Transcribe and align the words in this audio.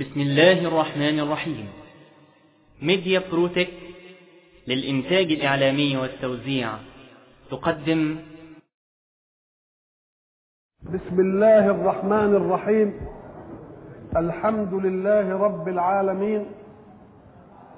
بسم 0.00 0.20
الله 0.20 0.66
الرحمن 0.68 1.20
الرحيم 1.20 1.66
ميديا 2.82 3.22
بروتك 3.32 3.68
للإنتاج 4.68 5.32
الإعلامي 5.32 5.96
والتوزيع 5.96 6.68
تقدم 7.50 8.16
بسم 10.82 11.20
الله 11.20 11.66
الرحمن 11.70 12.34
الرحيم 12.34 12.94
الحمد 14.16 14.74
لله 14.74 15.36
رب 15.38 15.68
العالمين 15.68 16.46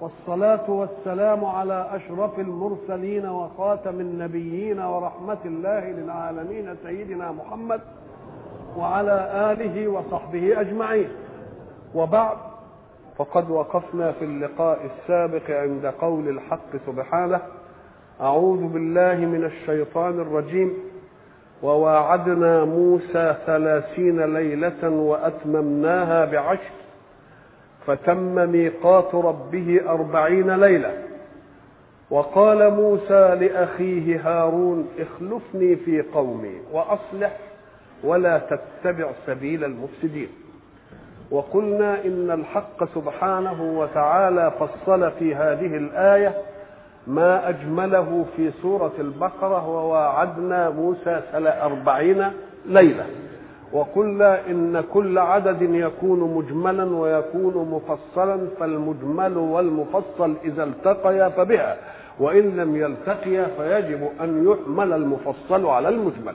والصلاة 0.00 0.70
والسلام 0.70 1.44
على 1.44 1.88
أشرف 1.92 2.38
المرسلين 2.38 3.26
وخاتم 3.26 4.00
النبيين 4.00 4.80
ورحمة 4.80 5.38
الله 5.44 5.90
للعالمين 5.90 6.76
سيدنا 6.82 7.32
محمد 7.32 7.80
وعلى 8.76 9.16
آله 9.52 9.88
وصحبه 9.88 10.60
أجمعين 10.60 11.08
وبعد 11.94 12.36
فقد 13.18 13.50
وقفنا 13.50 14.12
في 14.12 14.24
اللقاء 14.24 14.78
السابق 14.84 15.50
عند 15.50 15.86
قول 15.86 16.28
الحق 16.28 16.76
سبحانه 16.86 17.40
أعوذ 18.20 18.66
بالله 18.66 19.14
من 19.14 19.44
الشيطان 19.44 20.20
الرجيم 20.20 20.74
وواعدنا 21.62 22.64
موسى 22.64 23.36
ثلاثين 23.46 24.34
ليلة 24.34 24.88
وأتممناها 24.88 26.24
بعشر 26.24 26.70
فتم 27.86 28.50
ميقات 28.50 29.14
ربه 29.14 29.80
أربعين 29.88 30.50
ليلة. 30.50 30.92
وقال 32.10 32.74
موسى 32.74 33.34
لأخيه 33.40 34.20
هارون 34.24 34.88
اخلفني 34.98 35.76
في 35.76 36.02
قومي 36.02 36.54
وأصلح 36.72 37.36
ولا 38.04 38.38
تتبع 38.38 39.10
سبيل 39.26 39.64
المفسدين. 39.64 40.28
وقلنا 41.30 42.04
إن 42.04 42.30
الحق 42.30 42.84
سبحانه 42.94 43.62
وتعالى 43.78 44.52
فصل 44.60 45.10
في 45.10 45.34
هذه 45.34 45.76
الآية 45.76 46.34
ما 47.06 47.48
أجمله 47.48 48.24
في 48.36 48.50
سورة 48.62 48.92
البقرة 48.98 49.68
وواعدنا 49.68 50.70
موسى 50.70 51.20
أربعين 51.62 52.24
ليلة. 52.66 53.06
وقلنا 53.72 54.40
إن 54.50 54.84
كل 54.92 55.18
عدد 55.18 55.62
يكون 55.62 56.34
مجملا 56.34 56.96
ويكون 56.96 57.68
مفصلا 57.70 58.40
فالمجمل 58.60 59.36
والمفصل 59.38 60.34
إذا 60.44 60.64
التقيا 60.64 61.28
فبها 61.28 61.76
وإن 62.20 62.56
لم 62.56 62.76
يلتقيا 62.76 63.46
فيجب 63.58 64.08
أن 64.20 64.48
يحمل 64.50 64.92
المفصل 64.92 65.66
على 65.66 65.88
المجمل. 65.88 66.34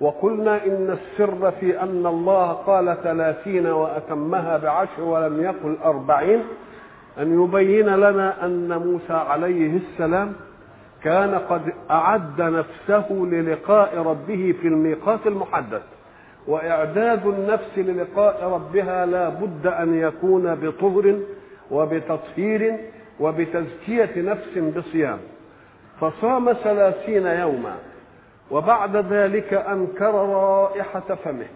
وقلنا 0.00 0.66
إن 0.66 0.98
السر 0.98 1.50
في 1.50 1.82
أن 1.82 2.06
الله 2.06 2.52
قال 2.52 2.96
ثلاثين 3.02 3.66
وأتمها 3.66 4.56
بعشر 4.56 5.02
ولم 5.02 5.42
يقل 5.42 5.76
أربعين 5.84 6.40
أن 7.18 7.44
يبين 7.44 7.86
لنا 7.86 8.46
أن 8.46 8.78
موسى 8.78 9.12
عليه 9.12 9.76
السلام 9.76 10.32
كان 11.02 11.34
قد 11.34 11.62
أعد 11.90 12.40
نفسه 12.40 13.12
للقاء 13.12 13.98
ربه 13.98 14.54
في 14.62 14.68
الميقات 14.68 15.26
المحدد 15.26 15.82
وإعداد 16.46 17.26
النفس 17.26 17.78
للقاء 17.78 18.44
ربها 18.44 19.06
لا 19.06 19.28
بد 19.28 19.66
أن 19.66 19.94
يكون 19.94 20.54
بطهر 20.54 21.18
وبتطهير 21.70 22.76
وبتزكية 23.20 24.10
نفس 24.16 24.58
بصيام. 24.58 25.18
فصام 26.00 26.52
ثلاثين 26.52 27.26
يوما. 27.26 27.74
وبعد 28.50 28.96
ذلك 28.96 29.54
أنكر 29.54 30.14
رائحة 30.14 31.14
فمه 31.24 31.46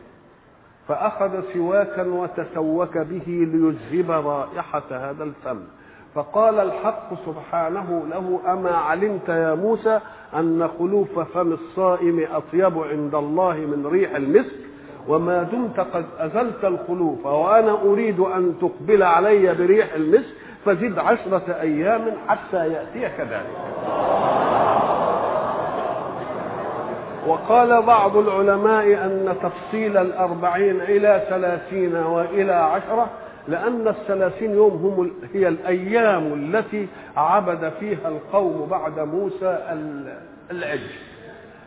فأخذ 0.89 1.31
سواكا 1.55 2.03
وتسوك 2.03 2.99
به 2.99 3.25
ليذهب 3.27 4.11
رائحة 4.27 4.83
هذا 4.91 5.25
الفم. 5.25 5.61
فقال 6.15 6.61
الحق 6.61 7.11
سبحانه 7.27 8.03
له 8.11 8.41
أما 8.53 8.71
علمت 8.77 9.29
يا 9.29 9.55
موسى 9.55 10.01
أن 10.35 10.69
خلوف 10.79 11.19
فم 11.19 11.53
الصائم 11.53 12.27
أطيب 12.33 12.79
عند 12.79 13.15
الله 13.15 13.55
من 13.55 13.87
ريح 13.93 14.15
المسك 14.15 14.57
وما 15.09 15.43
دمت 15.43 15.81
قد 15.81 16.05
أزلت 16.19 16.65
الخلوف 16.65 17.27
وأنا 17.27 17.73
أريد 17.83 18.21
أن 18.21 18.55
تقبل 18.61 19.03
علي 19.03 19.55
بريح 19.55 19.95
المسك 19.95 20.35
فزد 20.65 20.99
عشرة 20.99 21.57
أيام 21.61 22.03
حتى 22.29 22.69
يأتيك 22.69 23.21
ذلك. 23.21 23.57
وقال 27.27 27.83
بعض 27.83 28.17
العلماء 28.17 28.85
أن 28.85 29.37
تفصيل 29.43 29.97
الأربعين 29.97 30.81
إلى 30.81 31.23
ثلاثين 31.29 31.97
وإلى 31.97 32.53
عشرة 32.53 33.11
لأن 33.49 33.89
الثلاثين 33.89 34.51
يوم 34.51 34.73
هم 34.73 35.11
هي 35.35 35.49
الأيام 35.49 36.33
التي 36.33 36.89
عبد 37.17 37.73
فيها 37.81 38.09
القوم 38.09 38.67
بعد 38.71 39.01
موسى 39.01 39.59
العجل. 40.51 40.91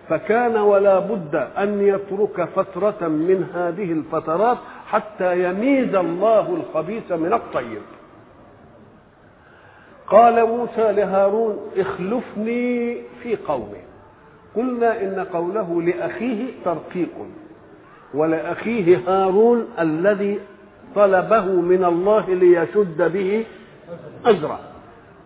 فكان 0.10 0.58
ولا 0.58 1.00
بد 1.00 1.36
أن 1.58 1.82
يترك 1.82 2.50
فترة 2.56 3.08
من 3.08 3.50
هذه 3.56 3.92
الفترات 3.92 4.58
حتى 4.88 5.44
يميز 5.44 5.96
الله 5.96 6.56
الخبيث 6.56 7.12
من 7.12 7.34
الطيب. 7.34 7.82
قال 10.08 10.46
موسى 10.46 10.92
لهارون 10.92 11.58
اخلفني 11.78 12.98
في 13.24 13.36
قومي. 13.48 13.87
قلنا 14.58 15.02
إن 15.02 15.26
قوله 15.34 15.82
لأخيه 15.82 16.46
ترقيق 16.66 17.10
ولأخيه 18.14 19.00
هارون 19.08 19.66
الذي 19.80 20.40
طلبه 20.96 21.46
من 21.46 21.86
الله 21.86 22.30
ليشد 22.30 23.12
به 23.14 23.46
ازرا 24.26 24.60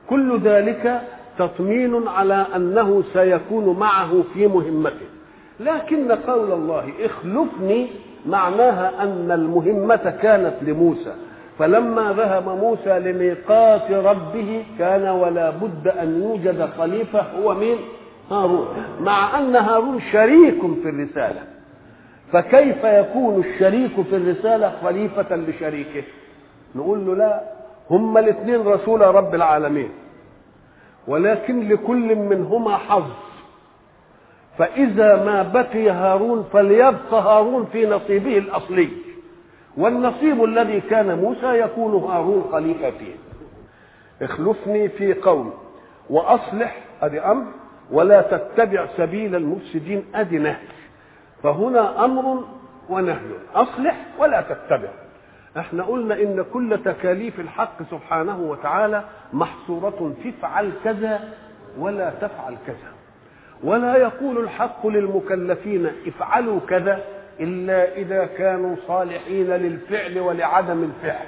كل 0.09 0.39
ذلك 0.39 1.01
تطمين 1.39 2.07
على 2.07 2.45
أنه 2.55 3.03
سيكون 3.13 3.79
معه 3.79 4.23
في 4.33 4.47
مهمته. 4.47 5.05
لكن 5.59 6.11
قول 6.11 6.51
الله 6.51 6.89
اخلفني 7.05 7.87
معناها 8.25 9.03
أن 9.03 9.31
المهمة 9.31 10.15
كانت 10.21 10.53
لموسى. 10.61 11.13
فلما 11.59 12.13
ذهب 12.17 12.49
موسى 12.49 12.99
لميقات 12.99 13.91
ربه 13.91 14.63
كان 14.79 15.07
ولا 15.07 15.49
بد 15.49 15.87
أن 15.87 16.21
يوجد 16.23 16.69
خليفة 16.77 17.21
هو 17.21 17.53
مين؟ 17.53 17.77
هارون 18.31 18.67
مع 19.01 19.39
أن 19.39 19.55
هارون 19.55 20.01
شريك 20.11 20.61
في 20.83 20.89
الرسالة. 20.89 21.41
فكيف 22.33 22.83
يكون 22.83 23.43
الشريك 23.43 24.01
في 24.01 24.15
الرسالة 24.15 24.73
خليفة 24.83 25.35
لشريكه؟ 25.35 26.03
نقول 26.75 27.05
له 27.05 27.15
لا 27.15 27.41
هما 27.89 28.19
الاثنين 28.19 28.67
رسول 28.67 29.01
رب 29.01 29.35
العالمين. 29.35 29.89
ولكن 31.07 31.69
لكل 31.69 32.15
منهما 32.15 32.77
حظ. 32.77 33.11
فإذا 34.57 35.25
ما 35.25 35.43
بقي 35.43 35.89
هارون 35.89 36.45
فليبق 36.53 37.13
هارون 37.13 37.65
في 37.71 37.85
نصيبه 37.85 38.37
الأصلي. 38.37 38.89
والنصيب 39.77 40.43
الذي 40.43 40.81
كان 40.81 41.17
موسى 41.19 41.59
يكون 41.59 42.03
هارون 42.03 42.45
خليفة 42.51 42.89
فيه. 42.89 43.15
اخلفني 44.21 44.89
في 44.89 45.13
قوم 45.13 45.53
وأصلح 46.09 46.77
ادي 47.01 47.19
أمر. 47.19 47.45
ولا 47.91 48.21
تتبع 48.21 48.85
سبيل 48.97 49.35
المفسدين 49.35 50.05
ادي 50.15 50.37
نهي 50.37 50.55
فهنا 51.43 52.05
أمر 52.05 52.43
ونهي. 52.89 53.17
أصلح 53.55 53.95
ولا 54.19 54.41
تتبع. 54.41 54.89
إحنا 55.57 55.83
قلنا 55.83 56.15
إن 56.15 56.45
كل 56.53 56.79
تكاليف 56.85 57.39
الحق 57.39 57.83
سبحانه 57.91 58.39
وتعالى 58.39 59.03
محصورة 59.33 60.13
في 60.23 60.29
افعل 60.29 60.71
كذا 60.83 61.19
ولا 61.79 62.09
تفعل 62.09 62.55
كذا. 62.67 62.91
ولا 63.63 63.95
يقول 63.95 64.37
الحق 64.37 64.87
للمكلفين 64.87 65.91
افعلوا 66.07 66.59
كذا 66.69 67.03
إلا 67.39 67.95
إذا 67.95 68.25
كانوا 68.25 68.75
صالحين 68.87 69.47
للفعل 69.47 70.19
ولعدم 70.19 70.83
الفعل. 70.83 71.25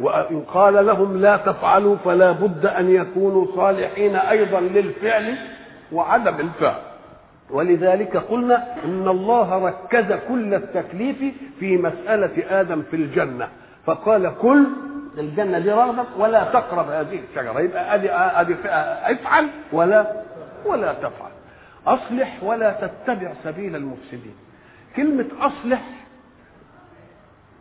وإن 0.00 0.40
قال 0.40 0.86
لهم 0.86 1.20
لا 1.20 1.36
تفعلوا 1.36 1.96
فلا 2.04 2.32
بد 2.32 2.66
أن 2.66 2.90
يكونوا 2.90 3.46
صالحين 3.56 4.16
أيضا 4.16 4.60
للفعل 4.60 5.34
وعدم 5.92 6.40
الفعل. 6.40 6.80
ولذلك 7.50 8.16
قلنا 8.16 8.84
إن 8.84 9.08
الله 9.08 9.66
ركز 9.66 10.12
كل 10.28 10.54
التكليف 10.54 11.16
في 11.60 11.76
مسألة 11.76 12.60
آدم 12.60 12.82
في 12.90 12.96
الجنة. 12.96 13.48
فقال 13.86 14.32
كل 14.42 14.66
الجنة 15.18 15.58
دي 15.58 15.72
ولا 16.18 16.44
تقرب 16.44 16.88
هذه 16.88 17.20
الشجرة. 17.30 17.60
يبقى 17.60 17.94
أدي 17.94 18.12
أدي 18.12 18.56
افعل 19.12 19.48
ولا 19.72 20.12
ولا 20.64 20.92
تفعل. 20.92 21.30
أصلح 21.86 22.38
ولا 22.42 22.72
تتبع 22.72 23.32
سبيل 23.44 23.76
المفسدين. 23.76 24.34
كلمة 24.96 25.26
أصلح 25.40 25.82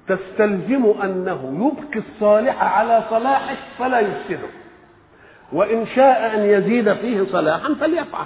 تستلزم 0.08 0.94
أنه 1.04 1.72
يبقي 1.74 2.06
الصالح 2.08 2.64
على 2.64 3.04
صلاحه 3.10 3.56
فلا 3.80 4.00
يفسده. 4.00 4.48
وإن 5.54 5.86
شاء 5.86 6.36
أن 6.36 6.40
يزيد 6.40 6.94
فيه 6.94 7.24
صلاحا 7.32 7.74
فليفعل. 7.80 8.26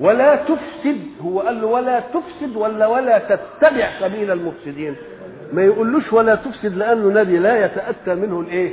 ولا 0.00 0.36
تفسد 0.36 1.00
هو 1.20 1.40
قال 1.40 1.60
له 1.60 1.66
ولا 1.66 2.00
تفسد 2.00 2.56
ولا 2.56 2.86
ولا 2.86 3.18
تتبع 3.18 3.88
سبيل 4.00 4.30
المفسدين. 4.30 4.96
ما 5.52 5.62
يقولوش 5.62 6.12
ولا 6.12 6.34
تفسد 6.34 6.76
لأنه 6.76 7.20
نبي 7.20 7.38
لا 7.38 7.64
يتأتى 7.64 8.14
منه 8.14 8.40
الإيه؟ 8.40 8.72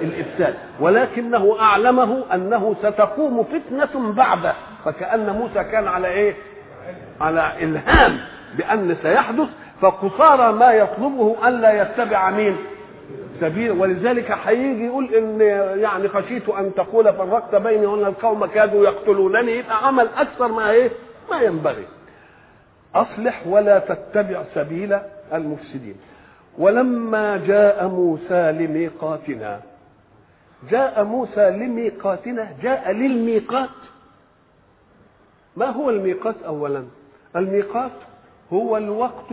الإفساد. 0.00 0.54
ولكنه 0.80 1.56
أعلمه 1.60 2.24
أنه 2.34 2.76
ستقوم 2.82 3.44
فتنة 3.44 4.12
بعده. 4.12 4.54
فكأن 4.84 5.30
موسى 5.30 5.64
كان 5.64 5.88
على 5.88 6.08
إيه؟ 6.08 6.34
على 7.20 7.52
إلهام 7.62 8.18
بأن 8.58 8.96
سيحدث. 9.02 9.48
فقصارى 9.80 10.52
ما 10.52 10.72
يطلبه 10.72 11.48
الا 11.48 11.82
يتبع 11.82 12.30
مين؟ 12.30 12.56
سبيل. 13.40 13.70
ولذلك 13.70 14.30
هيجي 14.30 14.86
يقول 14.86 15.14
إن 15.14 15.40
يعني 15.80 16.08
خشيت 16.08 16.48
أن 16.48 16.74
تقول 16.74 17.12
فرقت 17.12 17.54
بيني 17.54 17.86
وأن 17.86 18.04
القوم 18.06 18.46
كادوا 18.46 18.84
يقتلونني 18.84 19.52
يبقى 19.52 19.86
عمل 19.86 20.08
أكثر 20.16 20.48
ما 20.52 20.70
إيه؟ 20.70 20.90
ما 21.30 21.40
ينبغي. 21.40 21.84
أصلح 22.94 23.42
ولا 23.46 23.78
تتبع 23.78 24.42
سبيل 24.54 24.98
المفسدين. 25.32 25.96
ولما 26.58 27.36
جاء 27.46 27.88
موسى 27.88 28.52
لميقاتنا 28.52 29.60
جاء 30.70 31.04
موسى 31.04 31.50
لميقاتنا 31.50 32.48
جاء 32.62 32.92
للميقات. 32.92 33.68
ما 35.56 35.66
هو 35.66 35.90
الميقات 35.90 36.34
اولا؟ 36.46 36.84
الميقات 37.36 37.92
هو 38.52 38.76
الوقت 38.76 39.32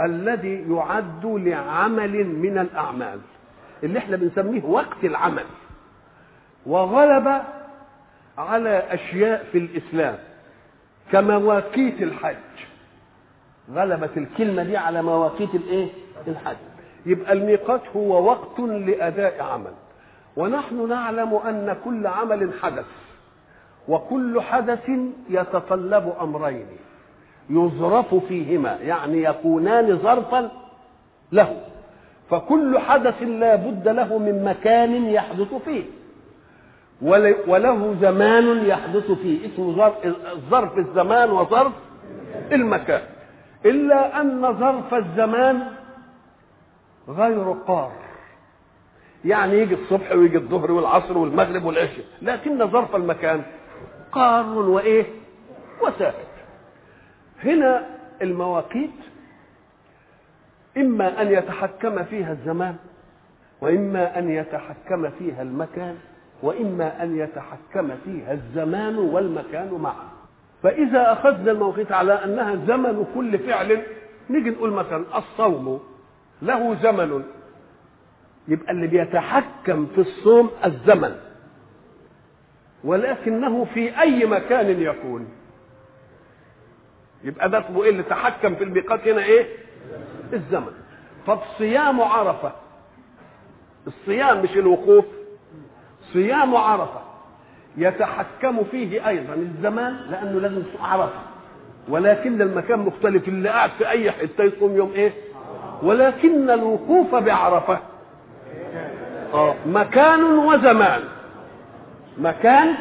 الذي 0.00 0.66
يعد 0.72 1.26
لعمل 1.26 2.26
من 2.26 2.58
الأعمال 2.58 3.18
اللي 3.82 3.98
إحنا 3.98 4.16
بنسميه 4.16 4.64
وقت 4.64 5.04
العمل. 5.04 5.44
وغلب 6.66 7.42
على 8.38 8.78
أشياء 8.90 9.44
في 9.52 9.58
الإسلام 9.58 10.18
كمواقيت 11.12 12.02
الحج. 12.02 12.36
غلبت 13.72 14.16
الكلمة 14.16 14.62
دي 14.62 14.76
على 14.76 15.02
مواقيت 15.02 15.54
الإيه؟ 15.54 15.88
الحج. 16.28 16.56
يبقى 17.06 17.32
الميقات 17.32 17.80
هو 17.96 18.24
وقت 18.30 18.60
لأداء 18.60 19.42
عمل. 19.42 19.72
ونحن 20.36 20.88
نعلم 20.88 21.34
أن 21.34 21.76
كل 21.84 22.06
عمل 22.06 22.50
حدث 22.62 22.86
وكل 23.88 24.40
حدث 24.40 24.90
يتطلب 25.30 26.14
أمرين. 26.20 26.66
يظرف 27.50 28.14
فيهما 28.14 28.78
يعني 28.82 29.22
يكونان 29.22 29.98
ظرفا 29.98 30.50
له. 31.32 31.60
فكل 32.30 32.78
حدث 32.78 33.22
لا 33.22 33.54
بد 33.54 33.88
له 33.88 34.18
من 34.18 34.44
مكان 34.44 35.06
يحدث 35.06 35.54
فيه. 35.54 35.84
وله 37.46 37.96
زمان 38.00 38.66
يحدث 38.66 39.10
فيه. 39.10 39.46
اسمه 39.46 39.72
ظرف 39.76 39.94
ظرف 40.50 40.78
الزمان 40.78 41.30
وظرف 41.30 41.72
المكان. 42.52 43.02
إلا 43.64 44.20
أن 44.20 44.52
ظرف 44.52 44.94
الزمان 44.94 45.62
غير 47.08 47.52
قار. 47.52 47.92
يعني 49.24 49.58
يجي 49.58 49.74
الصبح 49.74 50.12
ويجي 50.12 50.36
الظهر 50.36 50.72
والعصر 50.72 51.18
والمغرب 51.18 51.64
والعشاء 51.64 52.04
لكن 52.22 52.66
ظرف 52.70 52.96
المكان 52.96 53.42
قار 54.12 54.46
وإيه؟ 54.58 55.06
وساكت 55.82 56.23
هنا 57.44 57.86
المواقيت 58.22 58.90
إما 60.76 61.22
أن 61.22 61.28
يتحكم 61.32 62.04
فيها 62.04 62.32
الزمان 62.32 62.76
وإما 63.60 64.18
أن 64.18 64.30
يتحكم 64.30 65.10
فيها 65.10 65.42
المكان 65.42 65.96
وإما 66.42 67.02
أن 67.02 67.16
يتحكم 67.18 67.90
فيها 68.04 68.32
الزمان 68.32 68.98
والمكان 68.98 69.72
معا. 69.74 70.08
فإذا 70.62 71.12
أخذنا 71.12 71.50
المواقيت 71.52 71.92
على 71.92 72.12
أنها 72.12 72.54
زمن 72.66 73.06
كل 73.14 73.38
فعل 73.38 73.82
نيجي 74.30 74.50
نقول 74.50 74.70
مثلا 74.70 75.04
الصوم 75.18 75.80
له 76.42 76.74
زمن. 76.82 77.24
يبقى 78.48 78.72
اللي 78.72 78.86
بيتحكم 78.86 79.86
في 79.94 80.00
الصوم 80.00 80.50
الزمن 80.64 81.16
ولكنه 82.84 83.64
في 83.64 84.00
أي 84.00 84.26
مكان 84.26 84.82
يكون. 84.82 85.28
يبقى 87.24 87.48
ده 87.50 87.58
اسمه 87.66 87.84
إيه؟ 87.84 87.90
اللي 87.90 88.02
تحكم 88.02 88.54
في 88.54 88.64
الميقات 88.64 89.08
هنا 89.08 89.24
إيه؟ 89.24 89.46
الزمن. 90.32 90.72
طب 91.26 91.38
صيام 91.58 92.00
عرفة. 92.00 92.52
الصيام 93.86 94.42
مش 94.42 94.56
الوقوف. 94.56 95.04
صيام 96.12 96.56
عرفة 96.56 97.00
يتحكم 97.76 98.64
فيه 98.70 99.08
أيضا 99.08 99.34
الزمان 99.34 99.96
لأنه 100.10 100.40
لازم 100.40 100.62
عرفة. 100.80 101.20
ولكن 101.88 102.42
المكان 102.42 102.78
مختلف. 102.78 103.28
اللي 103.28 103.48
قاعد 103.48 103.70
في 103.70 103.88
أي 103.88 104.10
حتة 104.12 104.44
يصوم 104.44 104.76
يوم 104.76 104.92
إيه؟ 104.92 105.12
ولكن 105.82 106.50
الوقوف 106.50 107.14
بعرفة. 107.14 107.78
آه. 109.34 109.54
مكان 109.66 110.24
وزمان. 110.24 111.00
مكان 112.18 112.74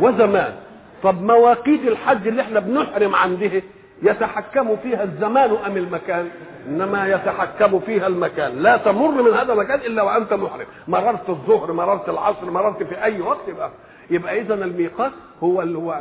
وزمان. 0.00 0.54
طب 1.02 1.22
مواقيت 1.22 1.80
الحج 1.88 2.28
اللي 2.28 2.42
إحنا 2.42 2.60
بنحرم 2.60 3.14
عنده 3.14 3.62
يتحكم 4.02 4.76
فيها 4.76 5.02
الزمان 5.04 5.50
أم 5.66 5.76
المكان؟ 5.76 6.28
إنما 6.68 7.08
يتحكم 7.08 7.80
فيها 7.80 8.06
المكان. 8.06 8.58
لا 8.62 8.76
تمر 8.76 9.22
من 9.22 9.34
هذا 9.34 9.52
المكان 9.52 9.80
إلا 9.80 10.02
وأنت 10.02 10.32
محرم. 10.32 10.66
مررت 10.88 11.28
الظهر 11.28 11.72
مررت 11.72 12.08
العصر 12.08 12.50
مررت 12.50 12.82
في 12.82 13.02
أي 13.04 13.20
وقت 13.20 13.48
يبقى 13.48 13.70
يبقى 14.10 14.40
اذا 14.40 14.54
الميقات 14.54 15.12
هو 15.42 15.60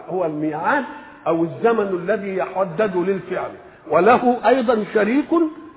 هو 0.10 0.26
الميعاد 0.26 0.84
أو 1.28 1.44
الزمن 1.44 1.88
الذي 2.04 2.36
يحدد 2.38 2.98
للفعل. 2.98 3.52
وله 3.90 4.38
أيضا 4.48 4.84
شريك 4.94 5.30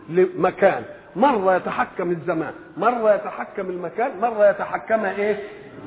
لمكان. 0.09 0.83
مرة 1.17 1.57
يتحكم 1.57 2.11
الزمان 2.11 2.53
مرة 2.77 3.15
يتحكم 3.15 3.71
المكان 3.71 4.11
مرة 4.21 4.51
يتحكم 4.51 5.05
إيه؟ 5.05 5.39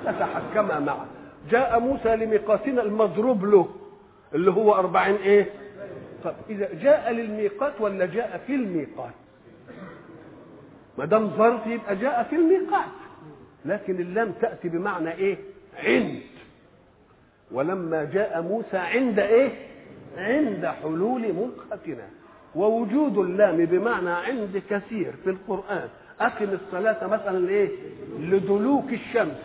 يتحكم 0.08 0.86
معا 0.86 1.06
جاء 1.50 1.80
موسى 1.80 2.16
لميقاتنا 2.16 2.82
المضروب 2.82 3.46
له 3.46 3.68
اللي 4.36 4.52
هو 4.52 4.74
أربعين 4.76 5.16
إيه؟ 5.16 5.50
طب 6.24 6.34
إذا 6.50 6.70
جاء 6.74 7.12
للميقات 7.12 7.74
ولا 7.82 8.06
جاء 8.06 8.42
في 8.48 8.56
الميقات؟ 8.56 9.14
ما 10.98 11.06
دام 11.06 11.30
ظرف 11.38 11.68
يبقى 11.68 11.96
جاء 11.96 12.24
في 12.24 12.36
الميقات 12.36 12.86
لكن 13.66 13.96
اللام 14.00 14.32
تأتي 14.32 14.70
بمعنى 14.70 15.12
إيه؟ 15.12 15.38
عند. 15.84 16.20
ولما 17.52 18.04
جاء 18.04 18.42
موسى 18.42 18.78
عند 18.78 19.20
إيه؟ 19.20 19.52
عند 20.18 20.66
حلول 20.66 21.22
ميقاتنا 21.22 22.08
ووجود 22.56 23.18
اللام 23.18 23.66
بمعنى 23.66 24.10
عند 24.10 24.62
كثير 24.70 25.14
في 25.24 25.30
القرآن. 25.30 25.90
أقم 26.22 26.50
الصلاة 26.50 27.08
مثلا 27.08 27.50
إيه 27.50 27.70
لدلوك 28.20 28.94
الشمس. 28.94 29.38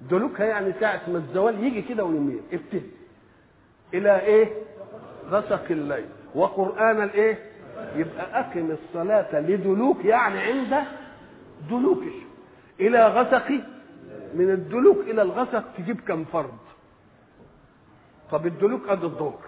دلوكها 0.00 0.46
يعني 0.46 0.72
ساعة 0.80 1.00
ما 1.08 1.18
الزوال 1.18 1.64
يجي 1.64 1.82
كده 1.82 2.04
ويميل 2.04 2.40
ابتدي 2.52 2.90
إلى 3.94 4.20
إيه؟ 4.20 4.52
غسق 5.30 5.64
الليل 5.70 6.04
وقرآن 6.34 7.02
الإيه؟ 7.02 7.38
يبقى 7.96 8.40
أقم 8.40 8.70
الصلاة 8.70 9.40
لدلوك 9.40 10.04
يعني 10.04 10.38
عند 10.38 10.84
دلوك 11.70 12.02
إلى 12.80 13.06
غسق 13.08 13.50
من 14.34 14.50
الدلوك 14.50 14.98
إلى 14.98 15.22
الغسق 15.22 15.64
تجيب 15.78 16.00
كم 16.00 16.24
فرض؟ 16.24 16.58
طب 18.30 18.46
الدلوك 18.46 18.88
قد 18.88 19.04
الظهر 19.04 19.40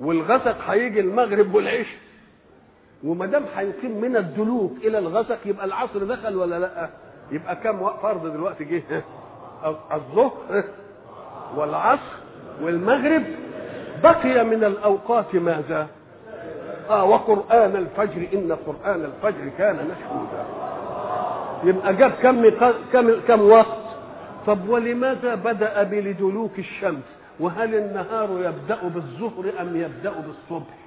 والغسق 0.00 0.58
هيجي 0.70 1.00
المغرب 1.00 1.54
والعشاء 1.54 1.98
وما 3.04 3.26
دام 3.26 3.44
هيقيم 3.56 4.00
من 4.00 4.16
الدلوك 4.16 4.72
إلى 4.84 4.98
الغسق 4.98 5.38
يبقى 5.46 5.64
العصر 5.66 6.04
دخل 6.04 6.36
ولا 6.36 6.58
لأ؟ 6.58 6.90
يبقى 7.32 7.56
كم 7.56 7.88
فرض 8.02 8.32
دلوقتي 8.32 8.64
جه؟ 8.64 8.82
الظهر 9.94 10.64
والعصر 11.56 12.16
والمغرب. 12.62 13.22
بقي 14.02 14.44
من 14.44 14.64
الأوقات 14.64 15.34
ماذا؟ 15.34 15.86
آه 16.90 17.04
وقرآن 17.04 17.76
الفجر 17.76 18.28
إن 18.34 18.56
قرآن 18.66 19.04
الفجر 19.04 19.48
كان 19.58 19.74
مشهودا. 19.74 20.44
يبقى 21.64 21.94
جاب 21.96 22.10
كم 22.10 22.48
كم 22.92 23.20
كم 23.28 23.50
وقت؟ 23.50 23.86
طب 24.46 24.68
ولماذا 24.68 25.34
بدأ 25.34 25.82
بلدلوك 25.82 26.58
الشمس؟ 26.58 27.02
وهل 27.40 27.74
النهار 27.74 28.28
يبدأ 28.30 28.78
بالظهر 28.82 29.52
أم 29.60 29.76
يبدأ 29.76 30.12
بالصبح؟ 30.12 30.85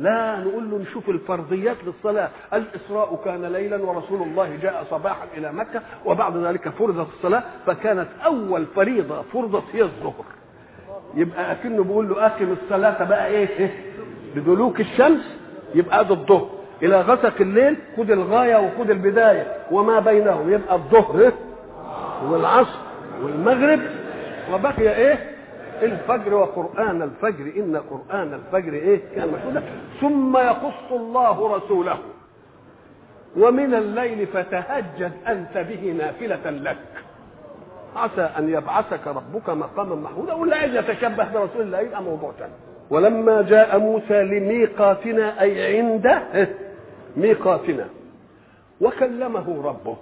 لا 0.00 0.36
نقول 0.36 0.70
له 0.70 0.78
نشوف 0.78 1.08
الفرضيات 1.08 1.76
للصلاة. 1.86 2.28
الإسراء 2.52 3.20
كان 3.24 3.44
ليلا 3.44 3.76
ورسول 3.76 4.22
الله 4.22 4.56
جاء 4.62 4.86
صباحا 4.90 5.26
إلى 5.36 5.52
مكة 5.52 5.82
وبعد 6.04 6.36
ذلك 6.36 6.68
فرضت 6.68 7.06
الصلاة 7.16 7.42
فكانت 7.66 8.08
أول 8.24 8.66
فريضة 8.66 9.22
فرضت 9.22 9.62
هي 9.72 9.82
الظهر. 9.82 10.24
يبقى 11.14 11.52
أكنه 11.52 11.84
بيقول 11.84 12.08
له 12.08 12.26
أقم 12.26 12.52
الصلاة 12.62 13.04
بقى 13.04 13.26
إيه؟ 13.26 13.70
بدلوك 14.36 14.80
الشمس 14.80 15.36
يبقى 15.74 16.04
ده 16.04 16.14
الظهر. 16.14 16.48
إلى 16.82 17.00
غسق 17.00 17.34
الليل 17.40 17.76
خد 17.96 18.10
الغاية 18.10 18.56
وخد 18.56 18.90
البداية. 18.90 19.56
وما 19.70 20.00
بينهم 20.00 20.52
يبقى 20.52 20.74
الظهر 20.74 21.32
والعصر 22.30 22.78
والمغرب. 23.22 23.80
وبقي 24.52 24.96
إيه؟ 24.96 25.37
الفجر 25.82 26.34
وقرآن 26.34 27.02
الفجر 27.02 27.52
إن 27.56 27.82
قرآن 27.90 28.34
الفجر 28.34 28.72
إيه؟ 28.72 29.00
كان 29.14 29.28
مشهودا 29.28 29.62
ثم 30.00 30.36
يقص 30.36 30.92
الله 30.92 31.56
رسوله. 31.56 31.98
ومن 33.36 33.74
الليل 33.74 34.26
فتهجد 34.26 35.12
أنت 35.26 35.58
به 35.58 35.94
نافلة 35.98 36.50
لك. 36.50 36.76
عسى 37.96 38.20
أن 38.38 38.48
يبعثك 38.48 39.06
ربك 39.06 39.50
مقاما 39.50 39.94
محمودا. 39.94 40.32
ولا 40.32 40.56
عايز 40.56 40.74
يتشبه 40.74 41.32
برسول 41.32 41.62
الله 41.62 41.80
يبقى 41.80 42.02
موضوع 42.02 42.32
ثاني 42.38 42.52
ولما 42.90 43.42
جاء 43.42 43.78
موسى 43.78 44.22
لميقاتنا 44.22 45.40
أي 45.40 45.76
عند 45.78 46.22
ميقاتنا. 47.16 47.86
وكلمه 48.80 49.62
ربه. 49.64 49.96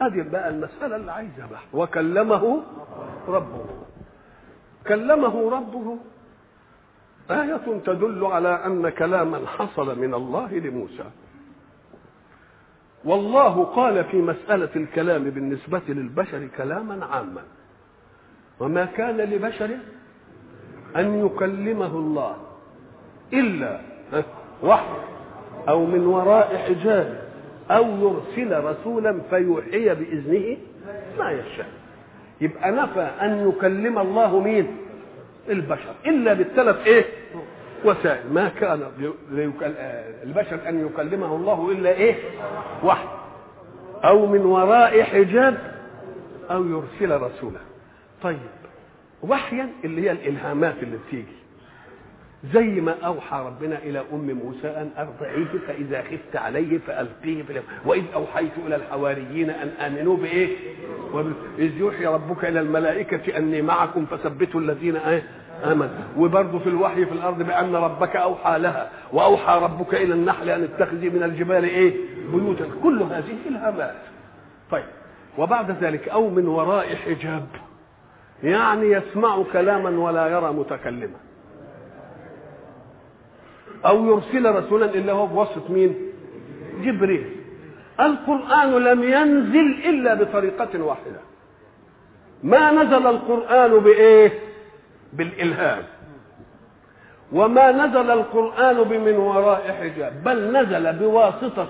هذه 0.00 0.24
بقى 0.32 0.48
المسألة 0.48 0.96
اللي 0.96 1.12
عايزها 1.12 1.46
بقى 1.50 1.60
وكلمه 1.82 2.62
ربه. 3.28 3.64
كلمه 4.86 5.50
ربه. 5.50 5.98
آية 7.30 7.80
تدل 7.86 8.24
على 8.24 8.48
أن 8.66 8.88
كلاما 8.88 9.46
حصل 9.46 9.98
من 9.98 10.14
الله 10.14 10.58
لموسى. 10.58 11.04
والله 13.04 13.64
قال 13.64 14.04
في 14.04 14.16
مسألة 14.16 14.68
الكلام 14.76 15.24
بالنسبة 15.24 15.82
للبشر 15.88 16.48
كلاما 16.56 17.06
عاما. 17.06 17.42
وما 18.60 18.84
كان 18.84 19.16
لبشر 19.16 19.70
أن 20.96 21.26
يكلمه 21.26 21.96
الله 21.96 22.36
إلا 23.32 23.80
وحي 24.62 24.96
أو 25.68 25.86
من 25.86 26.06
وراء 26.06 26.56
حجاب 26.56 27.22
أو 27.70 27.84
يرسل 27.84 28.64
رسولا 28.64 29.20
فيوحي 29.30 29.94
بإذنه 29.94 30.56
ما 31.18 31.30
يشاء. 31.30 31.81
يبقى 32.42 32.70
نفى 32.72 33.00
أن 33.20 33.48
يكلم 33.48 33.98
الله 33.98 34.40
مين؟ 34.40 34.76
البشر. 35.48 35.94
إلا 36.06 36.32
بالثلاث 36.32 36.86
إيه؟ 36.86 37.04
وسائل. 37.84 38.32
ما 38.32 38.48
كان 38.48 38.82
البشر 40.24 40.58
أن 40.68 40.86
يكلمه 40.86 41.36
الله 41.36 41.70
إلا 41.72 41.90
إيه؟ 41.90 42.14
وحي 42.84 43.08
أو 44.04 44.26
من 44.26 44.40
وراء 44.40 45.02
حجاب 45.02 45.58
أو 46.50 46.64
يرسل 46.64 47.20
رسولا. 47.22 47.60
طيب. 48.22 48.38
وحيا 49.22 49.68
اللي 49.84 50.02
هي 50.02 50.10
الإلهامات 50.10 50.74
اللي 50.82 50.96
بتيجي. 51.08 51.41
زي 52.44 52.80
ما 52.80 52.94
أوحى 53.04 53.44
ربنا 53.46 53.78
إلى 53.78 54.02
أم 54.12 54.30
موسى 54.30 54.68
أن 54.68 54.90
ارضعيه 54.98 55.58
فإذا 55.66 56.02
خفت 56.02 56.36
عليه 56.36 56.78
فألقيه 56.78 57.42
في 57.42 57.60
وإذ 57.84 58.02
أوحيت 58.14 58.52
إلى 58.66 58.76
الحواريين 58.76 59.50
أن 59.50 59.68
آمنوا 59.68 60.16
بإيه؟ 60.16 60.56
إذ 61.58 61.76
يوحي 61.78 62.06
ربك 62.06 62.44
إلى 62.44 62.60
الملائكة 62.60 63.36
أني 63.36 63.62
معكم 63.62 64.06
فثبتوا 64.06 64.60
الذين 64.60 64.96
إيه؟ 64.96 65.22
آمنوا. 65.64 65.88
وبرضه 66.16 66.58
في 66.58 66.68
الوحي 66.68 67.06
في 67.06 67.12
الأرض 67.12 67.42
بأن 67.42 67.76
ربك 67.76 68.16
أوحى 68.16 68.58
لها. 68.58 68.90
وأوحى 69.12 69.60
ربك 69.62 69.94
إلى 69.94 70.14
النحل 70.14 70.50
أن 70.50 70.62
اتخذي 70.62 71.10
من 71.10 71.22
الجبال 71.22 71.64
إيه؟ 71.64 71.94
بيوتا. 72.32 72.64
كل 72.82 73.02
هذه 73.02 73.36
إلهامات. 73.48 73.96
طيب. 74.70 74.84
وبعد 75.38 75.70
ذلك 75.84 76.08
أو 76.08 76.30
من 76.30 76.48
وراء 76.48 76.96
حجاب. 76.96 77.46
يعني 78.42 78.86
يسمع 78.90 79.42
كلاما 79.52 79.90
ولا 79.90 80.26
يرى 80.28 80.52
متكلما. 80.52 81.16
أو 83.86 84.06
يرسل 84.06 84.54
رسولا 84.54 84.86
إلا 84.86 85.12
هو 85.12 85.26
بواسطة 85.26 85.72
مين؟ 85.72 85.96
جبريل. 86.82 87.26
القرآن 88.00 88.70
لم 88.70 89.02
ينزل 89.02 89.88
إلا 89.88 90.14
بطريقة 90.14 90.82
واحدة. 90.82 91.20
ما 92.42 92.72
نزل 92.72 93.06
القرآن 93.06 93.78
بإيه؟ 93.78 94.32
بالإلهام. 95.12 95.82
وما 97.32 97.72
نزل 97.72 98.10
القرآن 98.10 98.82
بمن 98.82 99.16
وراء 99.16 99.76
حجاب. 99.80 100.24
بل 100.24 100.56
نزل 100.56 100.92
بواسطة 100.92 101.68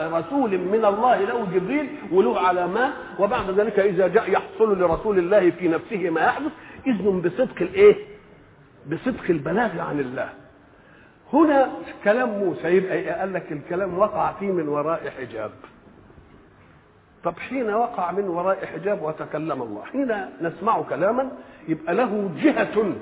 رسول 0.00 0.58
من 0.58 0.84
الله 0.84 1.24
له 1.24 1.46
جبريل 1.54 1.88
وله 2.12 2.40
علامات 2.40 2.92
وبعد 3.18 3.50
ذلك 3.50 3.78
إذا 3.78 4.08
جاء 4.08 4.30
يحصل 4.30 4.78
لرسول 4.80 5.18
الله 5.18 5.50
في 5.50 5.68
نفسه 5.68 6.10
ما 6.10 6.20
يحدث 6.20 6.52
إذن 6.86 7.20
بصدق 7.20 7.62
الإيه؟ 7.62 7.96
بصدق 8.86 9.24
البلاغ 9.30 9.80
عن 9.80 10.00
الله. 10.00 10.28
هنا 11.32 11.72
كلام 12.04 12.28
موسى 12.28 12.68
يبقى 12.68 13.04
قال 13.08 13.32
لك 13.32 13.52
الكلام 13.52 13.98
وقع 13.98 14.32
فيه 14.32 14.52
من 14.52 14.68
وراء 14.68 15.10
حجاب 15.10 15.50
طب 17.24 17.38
حين 17.38 17.70
وقع 17.70 18.12
من 18.12 18.24
وراء 18.28 18.66
حجاب 18.66 19.02
وتكلم 19.02 19.62
الله 19.62 19.82
حين 19.84 20.12
نسمع 20.40 20.82
كلاما 20.82 21.30
يبقى 21.68 21.94
له 21.94 22.30
جهة 22.42 22.94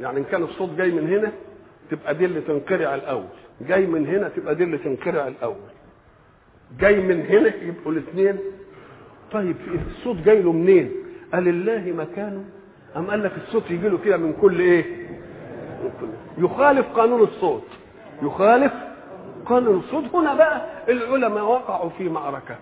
يعني 0.00 0.18
إن 0.18 0.24
كان 0.24 0.42
الصوت 0.42 0.70
جاي 0.70 0.90
من 0.90 1.08
هنا 1.08 1.32
تبقى 1.90 2.14
دي 2.14 2.24
اللي 2.24 2.40
تنقرع 2.40 2.94
الأول 2.94 3.24
جاي 3.60 3.86
من 3.86 4.06
هنا 4.06 4.28
تبقى 4.28 4.54
دي 4.54 4.64
اللي 4.64 4.78
تنقرع 4.78 5.26
الأول 5.28 5.70
جاي 6.80 7.00
من 7.00 7.26
هنا 7.26 7.54
يبقوا 7.62 7.92
الاثنين 7.92 8.38
طيب 9.32 9.56
الصوت 9.88 10.16
جاي 10.16 10.42
له 10.42 10.52
منين؟ 10.52 10.92
قال 11.32 11.48
الله 11.48 11.92
مكانه 11.92 12.44
أم 12.96 13.10
قال 13.10 13.22
لك 13.22 13.32
الصوت 13.46 13.70
يجي 13.70 13.88
له 13.88 13.98
كده 14.04 14.16
من 14.16 14.32
كل 14.40 14.60
إيه؟ 14.60 15.05
يخالف 16.38 16.86
قانون 16.86 17.22
الصوت. 17.22 17.64
يخالف 18.22 18.72
قانون 19.46 19.78
الصوت. 19.78 20.04
هنا 20.14 20.34
بقى 20.34 20.66
العلماء 20.88 21.44
وقعوا 21.44 21.90
في 21.90 22.08
معركة 22.08 22.56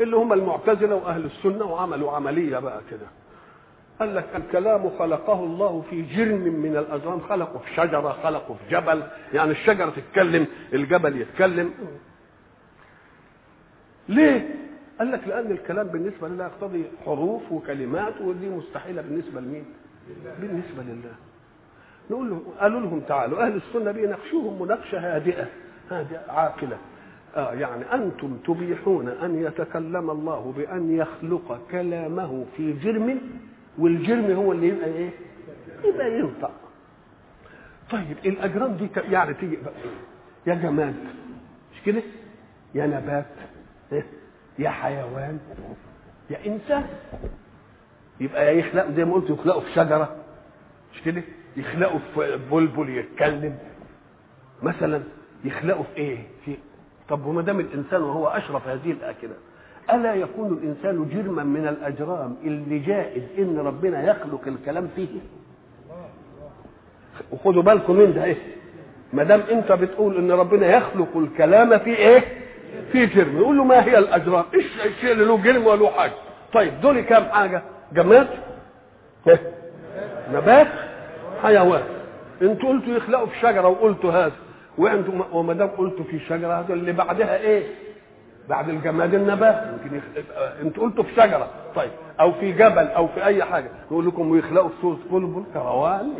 اللي 0.00 0.16
هم 0.16 0.32
المعتزلة 0.32 0.94
وأهل 0.94 1.24
السنة 1.24 1.64
وعملوا 1.64 2.12
عملية 2.12 2.58
بقى 2.58 2.80
كده. 2.90 3.06
قال 4.00 4.14
لك 4.14 4.26
الكلام 4.36 4.90
خلقه 4.98 5.44
الله 5.44 5.84
في 5.90 6.02
جرم 6.02 6.38
من 6.40 6.76
الأجرام 6.76 7.20
خلقه 7.20 7.58
في 7.58 7.74
شجرة 7.74 8.16
خلقه 8.22 8.54
في 8.54 8.74
جبل. 8.76 9.02
يعني 9.34 9.50
الشجرة 9.50 9.90
تتكلم 9.96 10.46
الجبل 10.72 11.20
يتكلم. 11.20 11.70
ليه؟ 14.08 14.54
قال 14.98 15.12
لك 15.12 15.28
لأن 15.28 15.50
الكلام 15.50 15.86
بالنسبة 15.86 16.28
لله 16.28 16.44
يقتضي 16.44 16.84
حروف 17.04 17.42
وكلمات 17.52 18.20
ودي 18.20 18.48
مستحيلة 18.48 19.02
بالنسبة 19.02 19.40
لمين؟ 19.40 19.64
بالنسبة 20.40 20.82
لله. 20.82 21.14
نقول 22.10 22.30
له 22.30 22.42
قالوا 22.60 22.80
لهم 22.80 23.00
تعالوا 23.00 23.42
أهل 23.46 23.56
السنة 23.56 23.90
بيناقشوهم 23.92 24.62
مناقشة 24.62 24.98
هادئة 25.16 25.46
هادئة 25.90 26.20
عاقلة 26.32 26.78
آه 27.36 27.52
يعني 27.54 27.84
أنتم 27.94 28.36
تبيحون 28.46 29.08
أن 29.08 29.42
يتكلم 29.42 30.10
الله 30.10 30.54
بأن 30.56 30.96
يخلق 30.96 31.60
كلامه 31.70 32.44
في 32.56 32.72
جرم 32.72 33.20
والجرم 33.78 34.30
هو 34.32 34.52
اللي 34.52 34.68
يبقى 34.68 34.86
إيه؟ 34.88 35.10
يبقى 35.84 36.18
ينطق 36.18 36.50
طيب 37.90 38.16
الأجرام 38.26 38.72
دي 38.76 38.88
يعني 39.10 39.34
تيجي 39.34 39.58
يا 40.46 40.54
جماد 40.54 40.94
مش 41.74 41.82
كده؟ 41.86 42.02
يا 42.74 42.86
نبات 42.86 43.26
يا 44.58 44.70
حيوان 44.70 45.38
يا 46.30 46.46
إنسان 46.46 46.86
يبقى 48.20 48.58
يخلق 48.58 48.90
زي 48.90 49.04
ما 49.04 49.14
قلت 49.14 49.30
يخلقوا 49.30 49.60
في 49.60 49.72
شجرة 49.72 50.16
مش 50.94 51.02
كده؟ 51.02 51.22
يخلقوا 51.56 51.98
في 52.14 52.38
بلبل 52.52 52.88
يتكلم. 52.88 53.58
مثلا 54.62 55.02
يخلقوا 55.44 55.84
في 55.94 55.96
إيه؟ 56.00 56.18
في 56.44 56.56
طب 57.08 57.26
وما 57.26 57.42
دام 57.42 57.60
الإنسان 57.60 58.02
وهو 58.02 58.28
أشرف 58.28 58.68
هذه 58.68 58.90
الآكلة 58.90 59.30
ألا 59.92 60.14
يكون 60.14 60.52
الإنسان 60.52 61.08
جرما 61.08 61.44
من 61.44 61.68
الأجرام 61.68 62.36
اللي 62.44 62.78
جائز 62.78 63.22
إن 63.38 63.58
ربنا 63.58 64.10
يخلق 64.10 64.40
الكلام 64.46 64.88
فيه؟ 64.96 65.08
وخدوا 67.32 67.62
بالكم 67.62 67.96
من 67.96 68.14
ده 68.14 68.24
إيه؟ 68.24 68.36
ما 69.12 69.24
دام 69.24 69.40
أنت 69.50 69.72
بتقول 69.72 70.16
إن 70.16 70.30
ربنا 70.30 70.66
يخلق 70.76 71.16
الكلام 71.16 71.78
في 71.78 71.96
إيه؟ 71.96 72.24
في 72.92 73.06
جرم. 73.06 73.36
يقول 73.38 73.56
له 73.56 73.64
ما 73.64 73.84
هي 73.84 73.98
الأجرام؟ 73.98 74.44
إيش 74.54 74.66
الشيء 74.86 75.12
اللي 75.12 75.24
له 75.24 75.36
جرم 75.42 75.66
وله 75.66 75.90
حاجة؟ 75.90 76.12
طيب 76.52 76.80
دول 76.80 77.00
كام 77.00 77.24
حاجة؟ 77.24 77.62
جماد؟ 77.92 78.28
نبات؟ 80.32 80.68
حيوان 81.42 81.82
أنتوا 82.42 82.68
قلتوا 82.68 82.94
يخلقوا 82.94 83.26
في 83.26 83.38
شجرة 83.40 83.68
وقلتوا 83.68 84.10
هذا. 84.12 84.32
وأنتم 84.78 85.20
وما 85.32 85.52
دام 85.54 85.68
قلتوا 85.68 86.04
في 86.04 86.18
شجرة 86.18 86.60
هذا 86.60 86.72
اللي 86.74 86.92
بعدها 86.92 87.36
إيه؟ 87.36 87.62
بعد 88.48 88.68
الجماد 88.68 89.14
النبات. 89.14 89.62
يمكن 89.72 89.96
يخ... 89.96 90.04
أنتوا 90.62 90.82
قلتوا 90.82 91.04
في 91.04 91.12
شجرة. 91.12 91.48
طيب. 91.74 91.90
أو 92.20 92.32
في 92.32 92.52
جبل 92.52 92.86
أو 92.86 93.06
في 93.06 93.24
أي 93.24 93.44
حاجة. 93.44 93.70
نقول 93.90 94.06
لكم 94.06 94.30
ويخلقوا 94.30 94.70
صوره 94.82 94.98
بلبل 95.10 95.42
كروان. 95.54 96.12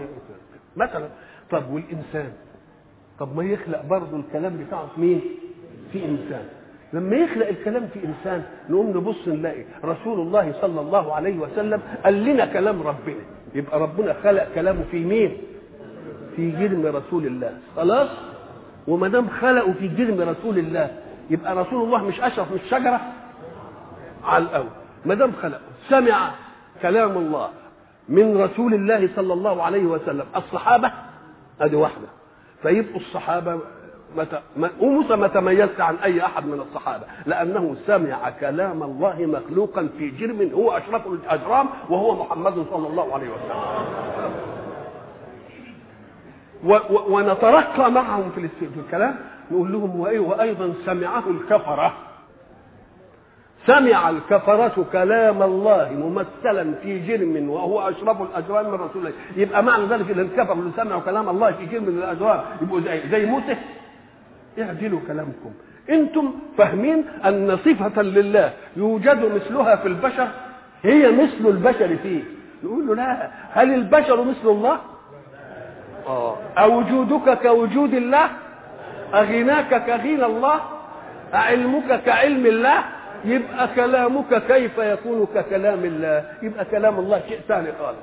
مثلا. 0.76 1.08
طب 1.50 1.70
والإنسان؟ 1.70 2.32
طب 3.18 3.36
ما 3.36 3.44
يخلق 3.44 3.84
برضه 3.84 4.16
الكلام 4.16 4.64
بتاعه 4.66 4.86
في 4.94 5.00
مين؟ 5.00 5.20
في 5.92 6.04
إنسان. 6.04 6.44
لما 6.92 7.16
يخلق 7.16 7.48
الكلام 7.48 7.88
في 7.94 8.00
إنسان 8.04 8.42
نقوم 8.70 8.90
نبص 8.90 9.28
نلاقي 9.28 9.64
رسول 9.84 10.20
الله 10.20 10.52
صلى 10.60 10.80
الله 10.80 11.14
عليه 11.14 11.38
وسلم 11.38 11.80
قال 12.04 12.24
لنا 12.24 12.46
كلام 12.46 12.82
ربنا. 12.82 13.35
يبقى 13.56 13.80
ربنا 13.80 14.14
خلق 14.24 14.48
كلامه 14.54 14.84
في 14.90 15.04
مين؟ 15.04 15.36
في 16.36 16.50
جرم 16.50 16.86
رسول 16.96 17.26
الله. 17.26 17.58
خلاص؟ 17.76 18.08
وما 18.88 19.08
دام 19.08 19.28
خلقه 19.28 19.72
في 19.72 19.88
جرم 19.88 20.20
رسول 20.20 20.58
الله 20.58 20.90
يبقى 21.30 21.56
رسول 21.56 21.84
الله 21.84 22.04
مش 22.04 22.20
أشرف 22.20 22.50
من 22.50 22.58
الشجره 22.64 23.00
على 24.24 24.44
الأول. 24.44 24.68
ما 25.04 25.14
دام 25.14 25.32
خلقه. 25.42 25.60
سمع 25.88 26.30
كلام 26.82 27.16
الله 27.16 27.48
من 28.08 28.36
رسول 28.42 28.74
الله 28.74 29.08
صلى 29.16 29.32
الله 29.32 29.62
عليه 29.62 29.84
وسلم. 29.84 30.24
الصحابة 30.36 30.90
ادي 31.60 31.76
واحدة. 31.76 32.06
فيبقوا 32.62 33.00
الصحابة 33.00 33.60
مت... 34.16 34.42
وموسى 34.80 35.16
ما 35.16 35.28
تميزش 35.28 35.80
عن 35.80 35.96
أي 35.96 36.24
أحد 36.24 36.46
من 36.46 36.60
الصحابة 36.60 37.04
لأنه 37.26 37.76
سمع 37.86 38.30
كلام 38.30 38.82
الله 38.82 39.16
مخلوقا 39.26 39.88
في 39.98 40.10
جرم 40.10 40.50
هو 40.54 40.70
أشرف 40.76 41.06
الأجرام 41.06 41.66
وهو 41.88 42.14
محمد 42.24 42.66
صلى 42.70 42.88
الله 42.88 43.14
عليه 43.14 43.26
وسلم. 43.28 43.60
ونترقى 47.08 47.92
معهم 47.92 48.30
في, 48.34 48.48
الكلام 48.86 49.16
نقول 49.50 49.72
لهم 49.72 50.00
وأيضا 50.00 50.72
سمعه 50.86 51.22
الكفرة. 51.30 51.92
سمع 53.66 54.10
الكفرة 54.10 54.84
كلام 54.92 55.42
الله 55.42 55.92
ممثلا 55.92 56.74
في 56.82 56.98
جرم 57.06 57.50
وهو 57.50 57.88
أشرف 57.88 58.22
الأجرام 58.22 58.66
من 58.66 58.74
رسول 58.74 58.96
الله. 59.06 59.12
يبقى 59.36 59.62
معنى 59.62 59.84
ذلك 59.86 60.10
أن 60.10 60.20
الكفر 60.20 60.52
اللي 60.52 60.70
سمعوا 60.76 61.00
كلام 61.00 61.28
الله 61.28 61.52
في 61.52 61.66
جرم 61.66 61.82
من 61.82 61.98
الأجرام 61.98 62.40
يبقوا 62.62 62.80
زي, 62.80 63.08
زي 63.10 63.26
موسى. 63.26 63.56
اعدلوا 64.58 65.00
كلامكم. 65.06 65.52
أنتم 65.90 66.32
فاهمين 66.58 67.04
أن 67.24 67.56
صفة 67.56 68.02
لله 68.02 68.52
يوجد 68.76 69.32
مثلها 69.34 69.76
في 69.76 69.88
البشر؟ 69.88 70.28
هي 70.82 71.10
مثل 71.10 71.46
البشر 71.48 71.96
فيه. 71.96 72.22
نقول 72.64 72.86
له 72.86 72.94
لا 72.94 73.30
هل 73.52 73.74
البشر 73.74 74.24
مثل 74.24 74.48
الله؟ 74.48 74.78
آه. 76.06 76.36
أوجودك 76.58 77.38
كوجود 77.42 77.94
الله؟ 77.94 78.30
أغناك 79.14 79.86
كغنى 79.86 80.26
الله؟ 80.26 80.60
أعلمك 81.34 82.02
كعلم 82.06 82.46
الله؟ 82.46 82.84
يبقى 83.24 83.68
كلامك 83.76 84.42
كيف 84.48 84.78
يكون 84.78 85.26
ككلام 85.34 85.84
الله؟ 85.84 86.24
يبقى 86.42 86.64
كلام 86.64 86.98
الله 86.98 87.22
شيء 87.28 87.40
ثاني 87.48 87.68
خالص. 87.80 87.98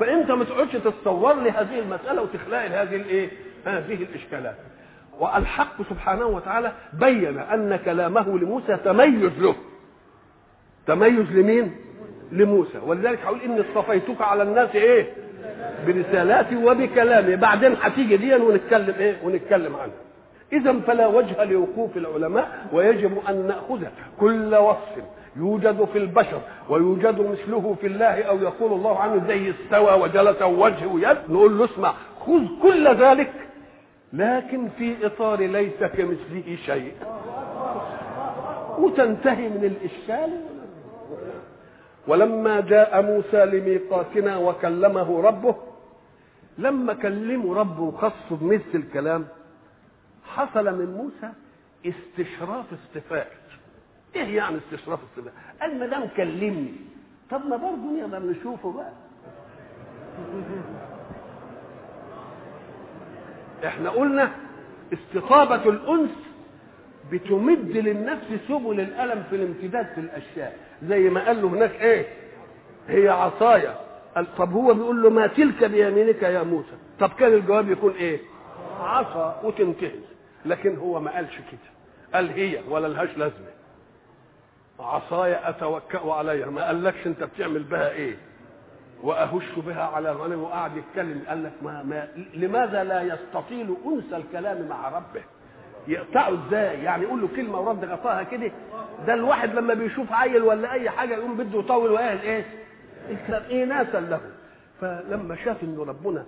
فأنت 0.00 0.30
ما 0.30 0.44
تقعدش 0.44 0.72
تتصور 0.72 1.34
لي 1.34 1.50
هذه 1.50 1.78
المسألة 1.78 2.22
وتخلق 2.22 2.58
هذه 2.58 2.96
الإيه؟ 2.96 3.28
هذه 3.66 3.94
الإشكالات. 3.94 4.54
والحق 5.20 5.82
سبحانه 5.90 6.26
وتعالى 6.26 6.72
بين 6.92 7.38
أن 7.38 7.76
كلامه 7.84 8.38
لموسى 8.38 8.76
تميز 8.84 9.32
له. 9.38 9.54
تميز 10.86 11.30
لمين؟ 11.32 11.76
لموسى. 12.32 12.78
ولذلك 12.86 13.18
هقول 13.24 13.40
إني 13.40 13.60
اصطفيتك 13.60 14.20
على 14.22 14.42
الناس 14.42 14.74
إيه؟ 14.74 15.06
برسالاتي 15.86 16.56
وبكلامي 16.56 17.36
بعدين 17.36 17.76
هتيجي 17.82 18.16
دي 18.16 18.34
ونتكلم 18.34 18.94
إيه؟ 18.98 19.16
ونتكلم 19.24 19.76
عنها. 19.76 19.94
اذا 20.52 20.80
فلا 20.86 21.06
وجه 21.06 21.44
لوقوف 21.44 21.96
العلماء 21.96 22.66
ويجب 22.72 23.18
أن 23.28 23.46
نأخذ 23.46 23.84
كل 24.20 24.54
وصف 24.54 25.02
يوجد 25.36 25.84
في 25.92 25.98
البشر 25.98 26.40
ويوجد 26.68 27.20
مثله 27.20 27.76
في 27.80 27.86
الله 27.86 28.22
أو 28.22 28.38
يقول 28.38 28.72
الله 28.72 28.98
عنه 28.98 29.24
زي 29.28 29.50
استوى 29.50 29.92
وجلس 30.02 30.42
وجه 30.42 30.86
ويد 30.86 31.16
نقول 31.28 31.58
له 31.58 31.64
اسمع 31.64 31.94
خذ 32.26 32.42
كل 32.62 32.88
ذلك 32.88 33.30
لكن 34.12 34.68
في 34.78 35.06
إطار 35.06 35.40
ليس 35.40 35.78
كمثله 35.84 36.56
شيء. 36.66 36.92
وتنتهي 38.78 39.48
من 39.48 39.64
الإشكال. 39.64 40.40
ولما 42.08 42.60
جاء 42.60 43.02
موسى 43.02 43.44
لميقاتنا 43.44 44.36
وكلمه 44.36 45.20
ربه 45.20 45.54
لما 46.58 46.94
كلمه 46.94 47.54
ربه 47.54 47.82
وخصه 47.82 48.36
بمثل 48.36 48.62
الكلام 48.74 49.26
حصل 50.24 50.64
من 50.78 50.86
موسى 50.92 51.32
استشراف 51.86 52.64
استفاء. 52.72 53.28
إيه 54.16 54.36
يعني 54.36 54.56
استشراف 54.58 54.98
استفاء؟ 55.10 55.32
قال 55.60 55.78
ما 55.78 55.86
دام 55.86 56.08
كلمني 56.16 56.72
طب 57.30 57.46
ما 57.46 57.56
برضه 57.56 58.00
نقدر 58.00 58.18
نشوفه 58.18 58.72
بقى. 58.72 58.92
إحنا 63.64 63.90
قلنا 63.90 64.32
استطابة 64.92 65.68
الأنس 65.70 66.10
بتمد 67.12 67.70
للنفس 67.76 68.26
سبل 68.48 68.80
الألم 68.80 69.24
في 69.30 69.36
الامتداد 69.36 69.86
في 69.94 70.00
الأشياء. 70.00 70.56
زي 70.82 71.10
ما 71.10 71.26
قال 71.26 71.42
له 71.42 71.48
هناك 71.48 71.80
إيه؟ 71.80 72.06
هي 72.88 73.08
عصايا. 73.08 73.74
طب 74.38 74.52
هو 74.52 74.74
بيقول 74.74 75.02
له 75.02 75.10
ما 75.10 75.26
تلك 75.26 75.64
بيمينك 75.64 76.22
يا 76.22 76.42
موسى؟ 76.42 76.76
طب 77.00 77.10
كان 77.10 77.32
الجواب 77.32 77.70
يكون 77.70 77.92
إيه؟ 77.92 78.20
عصا 78.80 79.40
وتنتهي 79.44 79.90
لكن 80.46 80.76
هو 80.76 81.00
ما 81.00 81.10
قالش 81.10 81.36
كده. 81.36 81.70
قال 82.14 82.30
هي 82.30 82.60
ولا 82.68 82.86
لهاش 82.88 83.18
لازمة. 83.18 83.46
عصايا 84.80 85.48
أتوكأ 85.48 86.12
عليها. 86.12 86.46
ما 86.50 86.66
قالكش 86.66 87.06
أنت 87.06 87.22
بتعمل 87.24 87.62
بها 87.62 87.90
إيه؟ 87.90 88.16
وأهش 89.02 89.58
بها 89.66 89.82
على 89.84 90.10
الغنم 90.10 90.42
وقعد 90.42 90.76
يتكلم 90.76 91.22
قال 91.28 91.44
لك 91.44 91.52
ما, 91.62 91.82
ما 91.82 92.08
لماذا 92.34 92.84
لا 92.84 93.02
يستطيل 93.02 93.74
أنس 93.86 94.12
الكلام 94.12 94.68
مع 94.68 94.88
ربه؟ 94.88 95.22
يقطعه 95.88 96.32
إزاي؟ 96.48 96.82
يعني 96.82 97.02
يقول 97.02 97.20
له 97.20 97.28
كلمة 97.36 97.60
ورد 97.60 97.84
غطاها 97.84 98.22
كده. 98.22 98.52
ده 99.06 99.14
الواحد 99.14 99.54
لما 99.54 99.74
بيشوف 99.74 100.12
عيل 100.12 100.42
ولا 100.42 100.72
أي 100.72 100.90
حاجة 100.90 101.14
يقوم 101.14 101.36
بده 101.36 101.58
يطول 101.58 101.90
وقال 101.90 102.20
إيه؟ 102.20 102.44
الكلام. 103.10 103.42
إيه 103.50 103.64
ناسا 103.64 104.00
له. 104.00 104.20
فلما 104.80 105.36
شاف 105.44 105.62
ان 105.62 105.78
ربنا 105.88 106.24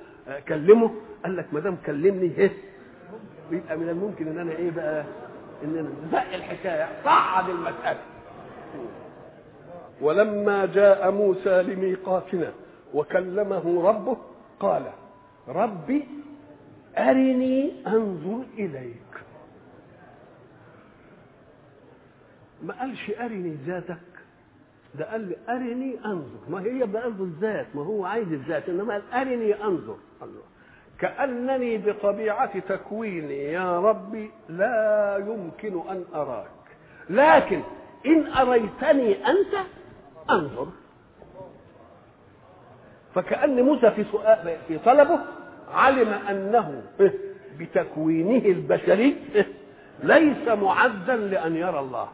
كلمه 0.48 0.90
قال 1.24 1.36
لك 1.36 1.46
ما 1.52 1.60
دام 1.60 1.76
كلمني 1.86 2.32
إيه؟ 2.38 2.52
يبقى 3.50 3.76
من 3.76 3.88
الممكن 3.88 4.28
إن 4.28 4.38
أنا 4.38 4.52
إيه 4.52 4.70
بقى؟ 4.70 5.04
إن 5.64 5.76
أنا 5.78 5.88
زق 6.12 6.34
الحكاية 6.34 6.88
صعد 7.04 7.48
المسألة. 7.48 7.98
ولما 10.00 10.66
جاء 10.66 11.10
موسى 11.10 11.62
لميقاتنا 11.62 12.52
وكلمه 12.94 13.88
ربه 13.88 14.16
قال 14.60 14.92
ربي 15.48 16.08
أرني 16.98 17.72
أنظر 17.86 18.44
إليك. 18.58 19.14
ما 22.62 22.80
قالش 22.80 23.10
أرني 23.20 23.56
ذاتك 23.66 23.98
ده 24.94 25.10
قال 25.10 25.20
لي 25.20 25.36
أرني 25.48 26.04
أنظر. 26.04 26.38
ما 26.48 26.62
هي 26.62 26.86
برضه 26.86 27.24
الذات 27.24 27.66
ما 27.74 27.82
هو 27.82 28.04
عايز 28.04 28.32
الذات 28.32 28.68
إنما 28.68 28.94
قال 28.94 29.12
أرني 29.12 29.64
أنظر. 29.64 29.96
الله. 30.22 30.42
كأنني 30.98 31.78
بطبيعة 31.78 32.58
تكويني 32.58 33.44
يا 33.44 33.80
ربي 33.80 34.30
لا 34.48 35.16
يمكن 35.16 35.88
أن 35.88 36.04
أراك. 36.14 36.50
لكن 37.10 37.62
إن 38.06 38.26
أريتني 38.26 39.26
أنت 39.26 39.66
أنظر. 40.30 40.68
فكأن 43.14 43.62
موسى 43.62 43.90
في 43.90 44.04
سؤال 44.12 44.56
في 44.68 44.78
طلبه 44.78 45.18
علم 45.74 46.08
أنه 46.30 46.82
بتكوينه 47.58 48.44
البشري 48.46 49.16
ليس 50.02 50.48
معدا 50.48 51.16
لأن 51.16 51.56
يرى 51.56 51.78
الله 51.80 52.08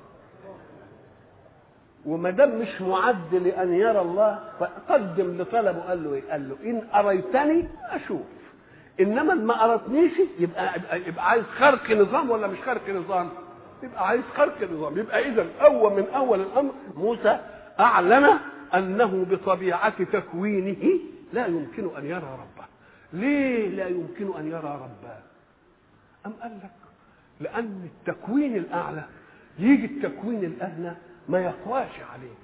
وما 2.06 2.30
دام 2.30 2.58
مش 2.58 2.80
معد 2.80 3.34
لأن 3.34 3.72
يرى 3.74 4.00
الله 4.00 4.38
فقدم 4.60 5.38
لطلبه 5.42 5.80
قال 5.80 6.04
له 6.04 6.14
إيه؟ 6.14 6.30
قال 6.30 6.48
له 6.48 6.56
إن 6.70 6.82
أريتني 6.94 7.68
أشوف 7.90 8.20
إنما 9.00 9.34
ما 9.34 9.64
أرتنيش 9.64 10.12
يبقى 10.38 10.70
يبقى 11.06 11.28
عايز 11.30 11.44
خرق 11.44 11.90
نظام 11.90 12.30
ولا 12.30 12.46
مش 12.46 12.58
خرق 12.66 12.90
نظام؟ 12.90 13.28
يبقى 13.82 14.08
عايز 14.08 14.22
خرق 14.36 14.70
نظام 14.72 14.98
يبقى 14.98 15.28
اذا 15.28 15.46
أول 15.62 15.92
من 15.92 16.04
أول 16.16 16.40
الأمر 16.40 16.72
موسى 16.96 17.40
أعلن 17.80 18.26
أنه 18.74 19.26
بطبيعة 19.30 20.04
تكوينه 20.04 21.00
لا 21.32 21.46
يمكن 21.46 21.96
أن 21.98 22.06
يرى 22.06 22.38
ربه. 22.40 22.66
ليه 23.12 23.68
لا 23.68 23.88
يمكن 23.88 24.36
أن 24.38 24.46
يرى 24.48 24.80
ربه؟ 24.82 25.16
أم 26.26 26.32
قال 26.42 26.52
لك 26.64 26.70
لأن 27.40 27.84
التكوين 27.84 28.56
الأعلى 28.56 29.04
يجي 29.58 29.84
التكوين 29.86 30.44
الأدنى 30.44 30.92
ما 31.28 31.38
يقواش 31.40 32.00
عليه. 32.12 32.34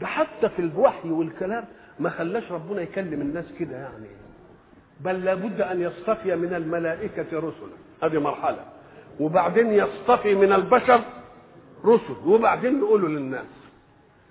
ده 0.00 0.06
حتى 0.06 0.48
في 0.48 0.58
الوحي 0.58 1.10
والكلام 1.10 1.64
ما 2.00 2.10
خلاش 2.10 2.52
ربنا 2.52 2.80
يكلم 2.82 3.20
الناس 3.20 3.44
كده 3.58 3.76
يعني. 3.76 4.06
بل 5.00 5.24
لابد 5.24 5.60
أن 5.60 5.80
يصطفي 5.80 6.36
من 6.36 6.54
الملائكة 6.54 7.26
رسلا 7.38 7.74
هذه 8.02 8.20
مرحلة. 8.20 8.64
وبعدين 9.20 9.72
يصطفي 9.72 10.34
من 10.34 10.52
البشر 10.52 11.00
رسل. 11.84 12.16
وبعدين 12.26 12.78
يقولوا 12.78 13.08
للناس. 13.08 13.46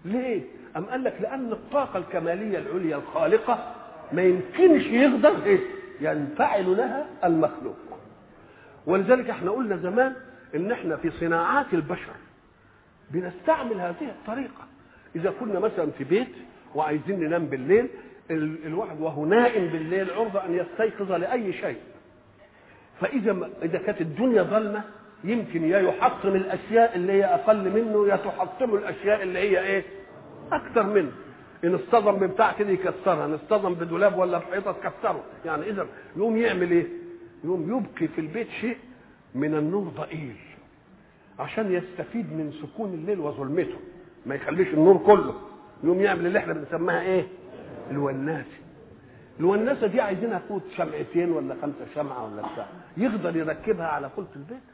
ليه؟ 0.05 0.41
أم 0.77 0.85
قال 0.85 1.03
لك 1.03 1.13
لأن 1.21 1.51
الطاقة 1.51 1.97
الكمالية 1.99 2.57
العليا 2.59 2.97
الخالقة 2.97 3.73
ما 4.11 4.21
يمكنش 4.21 4.83
يقدر 4.85 5.43
إيه؟ 5.45 5.59
ينفعل 6.01 6.77
لها 6.77 7.05
المخلوق 7.23 7.77
ولذلك 8.85 9.29
إحنا 9.29 9.51
قلنا 9.51 9.77
زمان 9.77 10.13
إن 10.55 10.71
إحنا 10.71 10.95
في 10.97 11.09
صناعات 11.11 11.73
البشر 11.73 12.13
بنستعمل 13.11 13.73
هذه 13.81 14.09
الطريقة 14.09 14.63
إذا 15.15 15.33
كنا 15.39 15.59
مثلا 15.59 15.91
في 15.97 16.03
بيت 16.03 16.27
وعايزين 16.75 17.19
ننام 17.19 17.45
بالليل 17.45 17.87
الواحد 18.65 19.01
وهو 19.01 19.25
نائم 19.25 19.67
بالليل 19.67 20.09
عرضة 20.11 20.45
أن 20.45 20.53
يستيقظ 20.55 21.11
لأي 21.11 21.53
شيء 21.53 21.77
فإذا 23.01 23.49
إذا 23.63 23.77
كانت 23.77 24.01
الدنيا 24.01 24.43
ظلمة 24.43 24.83
يمكن 25.23 25.63
يا 25.63 25.79
يحطم 25.79 26.29
الأشياء 26.29 26.95
اللي 26.95 27.13
هي 27.13 27.25
أقل 27.25 27.69
منه 27.71 28.07
يا 28.07 28.15
تحطم 28.15 28.75
الأشياء 28.75 29.23
اللي 29.23 29.39
هي 29.39 29.63
إيه؟ 29.63 29.83
أكثر 30.51 30.83
منه. 30.83 31.11
إن 31.63 31.75
اصطدم 31.75 32.11
ببتاع 32.11 32.51
كده 32.51 32.69
يكسرها 32.69 33.25
إن 33.25 33.33
اصطدم 33.33 33.73
بدولاب 33.73 34.17
ولا 34.17 34.37
بحيطة 34.37 34.71
تكسره. 34.71 35.23
يعني 35.45 35.69
اذا 35.69 35.87
يقوم 36.17 36.37
يعمل 36.37 36.71
إيه؟ 36.71 36.87
يقوم 37.43 37.61
يبقي 37.63 38.07
في 38.07 38.21
البيت 38.21 38.47
شيء 38.61 38.77
من 39.35 39.55
النور 39.55 39.83
ضئيل. 39.83 40.35
عشان 41.39 41.71
يستفيد 41.73 42.33
من 42.33 42.53
سكون 42.61 42.93
الليل 42.93 43.19
وظلمته. 43.19 43.77
ما 44.25 44.35
يخليش 44.35 44.67
النور 44.67 44.97
كله. 44.97 45.35
يقوم 45.83 46.01
يعمل 46.01 46.25
اللي 46.25 46.39
إحنا 46.39 46.53
بنسميها 46.53 47.01
إيه؟ 47.01 47.27
الوناسة. 47.91 48.57
الوناسة 49.39 49.87
دي 49.87 50.01
عايزينها 50.01 50.39
قوة 50.49 50.63
شمعتين 50.77 51.31
ولا 51.31 51.55
خمسة 51.61 51.85
شمعة 51.95 52.25
ولا 52.25 52.41
بتاع. 52.41 52.67
يقدر 52.97 53.35
يركبها 53.37 53.87
على 53.87 54.09
قوة 54.09 54.27
البيت. 54.35 54.72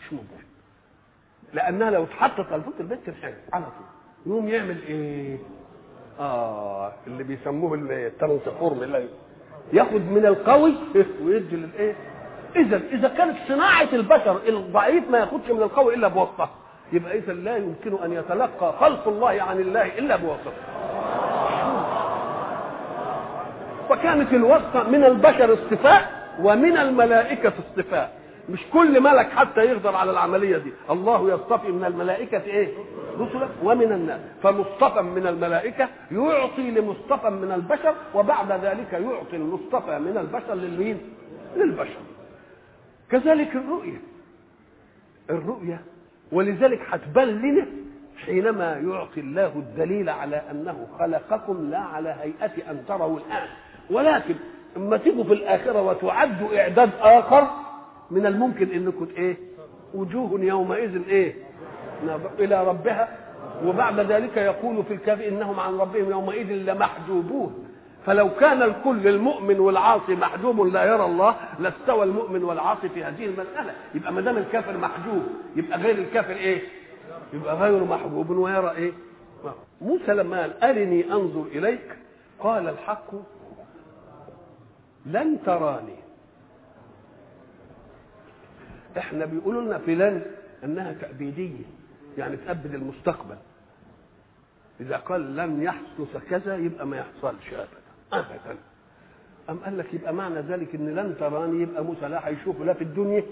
مش 0.00 0.12
ممكن 0.12 0.44
لأنها 1.52 1.90
لو 1.90 2.04
اتحطت 2.04 2.52
على 2.52 2.62
قوة 2.62 2.74
البيت 2.80 2.98
تنحرق 3.06 3.34
على 3.52 3.64
طول. 3.64 3.86
يقوم 4.26 4.48
يعمل 4.48 4.82
إيه؟ 4.88 5.38
آه 6.20 6.92
اللي 7.06 7.24
بيسموه 7.24 7.74
ال 7.74 7.83
transformer 7.83 8.82
اللي 8.82 9.08
ياخد 9.72 10.00
من 10.00 10.26
القوي 10.26 10.74
ويدي 11.24 11.56
للإيه؟ 11.56 11.94
إذا 12.56 12.80
إذا 12.92 13.08
كانت 13.08 13.36
صناعة 13.48 13.88
البشر 13.92 14.40
الضعيف 14.48 15.10
ما 15.10 15.18
ياخدش 15.18 15.50
من 15.50 15.62
القوي 15.62 15.94
إلا 15.94 16.08
بواسطة. 16.08 16.50
يبقى 16.92 17.18
إذا 17.18 17.32
لا 17.32 17.56
يمكن 17.56 18.02
أن 18.04 18.12
يتلقى 18.12 18.72
خلق 18.80 19.08
الله 19.08 19.42
عن 19.42 19.60
الله 19.60 19.98
إلا 19.98 20.16
بواسطة. 20.16 20.52
فكانت 23.88 24.32
الواسطة 24.32 24.88
من 24.88 25.04
البشر 25.04 25.54
اصطفاء 25.54 26.20
ومن 26.40 26.76
الملائكة 26.76 27.52
اصطفاء 27.58 28.19
مش 28.50 28.60
كل 28.72 29.00
ملك 29.02 29.30
حتى 29.30 29.60
يقدر 29.60 29.96
على 29.96 30.10
العملية 30.10 30.56
دي. 30.58 30.72
الله 30.90 31.34
يصطفي 31.34 31.68
من 31.72 31.84
الملائكة 31.84 32.42
إيه؟ 32.44 32.68
رسلا 33.18 33.48
ومن 33.62 33.92
الناس. 33.92 34.20
فمصطفى 34.42 35.02
من 35.02 35.26
الملائكة 35.26 35.88
يعطي 36.12 36.70
لمصطفى 36.70 37.30
من 37.30 37.52
البشر 37.52 37.94
وبعد 38.14 38.52
ذلك 38.52 38.92
يعطي 38.92 39.36
المصطفى 39.36 39.98
من 39.98 40.18
البشر 40.18 40.54
للمين؟ 40.54 41.00
للبشر. 41.56 42.00
كذلك 43.10 43.56
الرؤية. 43.56 44.00
الرؤية 45.30 45.80
ولذلك 46.32 46.80
هتبان 46.90 47.28
لنا 47.28 47.66
حينما 48.26 48.72
يعطي 48.72 49.20
الله 49.20 49.52
الدليل 49.56 50.08
على 50.08 50.42
أنه 50.50 50.86
خلقكم 50.98 51.70
لا 51.70 51.78
على 51.78 52.16
هيئة 52.20 52.70
أن 52.70 52.84
تروا 52.88 53.18
الآن. 53.18 53.48
ولكن 53.90 54.34
أما 54.76 54.96
تيجوا 54.96 55.24
في 55.24 55.32
الآخرة 55.32 55.82
وتعدوا 55.82 56.60
إعداد 56.62 56.90
آخر 57.00 57.46
من 58.10 58.26
الممكن 58.26 58.70
انكم 58.70 59.08
إيه 59.16 59.36
وجوه 59.94 60.40
يومئذ 60.40 61.08
إيه 61.08 61.34
إلى 62.38 62.64
ربها 62.66 63.18
وبعد 63.64 64.00
ذلك 64.00 64.36
يقول 64.36 64.84
في 64.84 64.94
الكافي 64.94 65.28
انهم 65.28 65.60
عن 65.60 65.78
ربهم 65.78 66.10
يومئذ 66.10 66.52
لمحجوبون. 66.52 67.66
فلو 68.06 68.30
كان 68.34 68.62
الكل 68.62 69.08
المؤمن 69.08 69.60
والعاصي 69.60 70.14
محجوب 70.14 70.60
لا 70.60 70.84
يرى 70.84 71.04
الله 71.04 71.36
لاستوى 71.58 72.04
المؤمن 72.04 72.44
والعاصي 72.44 72.88
في 72.88 73.04
هذه 73.04 73.24
المسألة. 73.24 73.72
يبقى 73.94 74.12
ما 74.12 74.20
دام 74.20 74.36
الكافر 74.36 74.76
محجوب 74.78 75.22
يبقى 75.56 75.78
غير 75.78 75.98
الكافر 75.98 76.32
إيه؟ 76.32 76.60
يبقى 77.32 77.56
غير 77.56 77.84
محجوب 77.84 78.30
ويرى 78.30 78.70
إيه؟ 78.70 78.92
موسى 79.80 80.12
لما 80.14 80.40
قال 80.40 80.62
ارني 80.64 81.12
انظر 81.12 81.42
اليك 81.54 81.96
قال 82.40 82.68
الحق 82.68 83.10
لن 85.06 85.38
تراني. 85.46 85.96
إحنا 88.98 89.24
بيقولوا 89.24 89.62
لنا 89.62 89.78
في 89.78 89.94
لن 89.94 90.22
انها 90.64 90.92
تأبيدية 90.92 91.64
يعني 92.18 92.36
تأبد 92.36 92.74
المستقبل. 92.74 93.36
إذا 94.80 94.96
قال 94.96 95.36
لن 95.36 95.62
يحدث 95.62 96.16
كذا 96.30 96.56
يبقى 96.56 96.86
ما 96.86 96.96
يحصلش 96.96 97.52
أبدا 97.52 97.80
أبدا. 98.12 98.58
أم 99.50 99.56
قال 99.58 99.78
لك 99.78 99.94
يبقى 99.94 100.14
معنى 100.14 100.40
ذلك 100.40 100.74
إن 100.74 100.88
لن 100.94 101.14
تراني 101.20 101.62
يبقى 101.62 101.84
موسى 101.84 102.08
لا 102.08 102.28
هيشوفه 102.28 102.64
لا 102.64 102.72
في 102.72 102.84
الدنيا؟ 102.84 103.22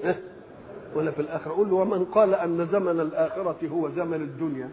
ولا 0.94 1.10
في 1.10 1.20
الآخرة. 1.22 1.52
قول 1.52 1.68
له 1.68 1.74
ومن 1.74 2.04
قال 2.04 2.34
أن 2.34 2.68
زمن 2.72 3.00
الآخرة 3.00 3.56
هو 3.72 3.88
زمن 3.90 4.14
الدنيا؟ 4.22 4.68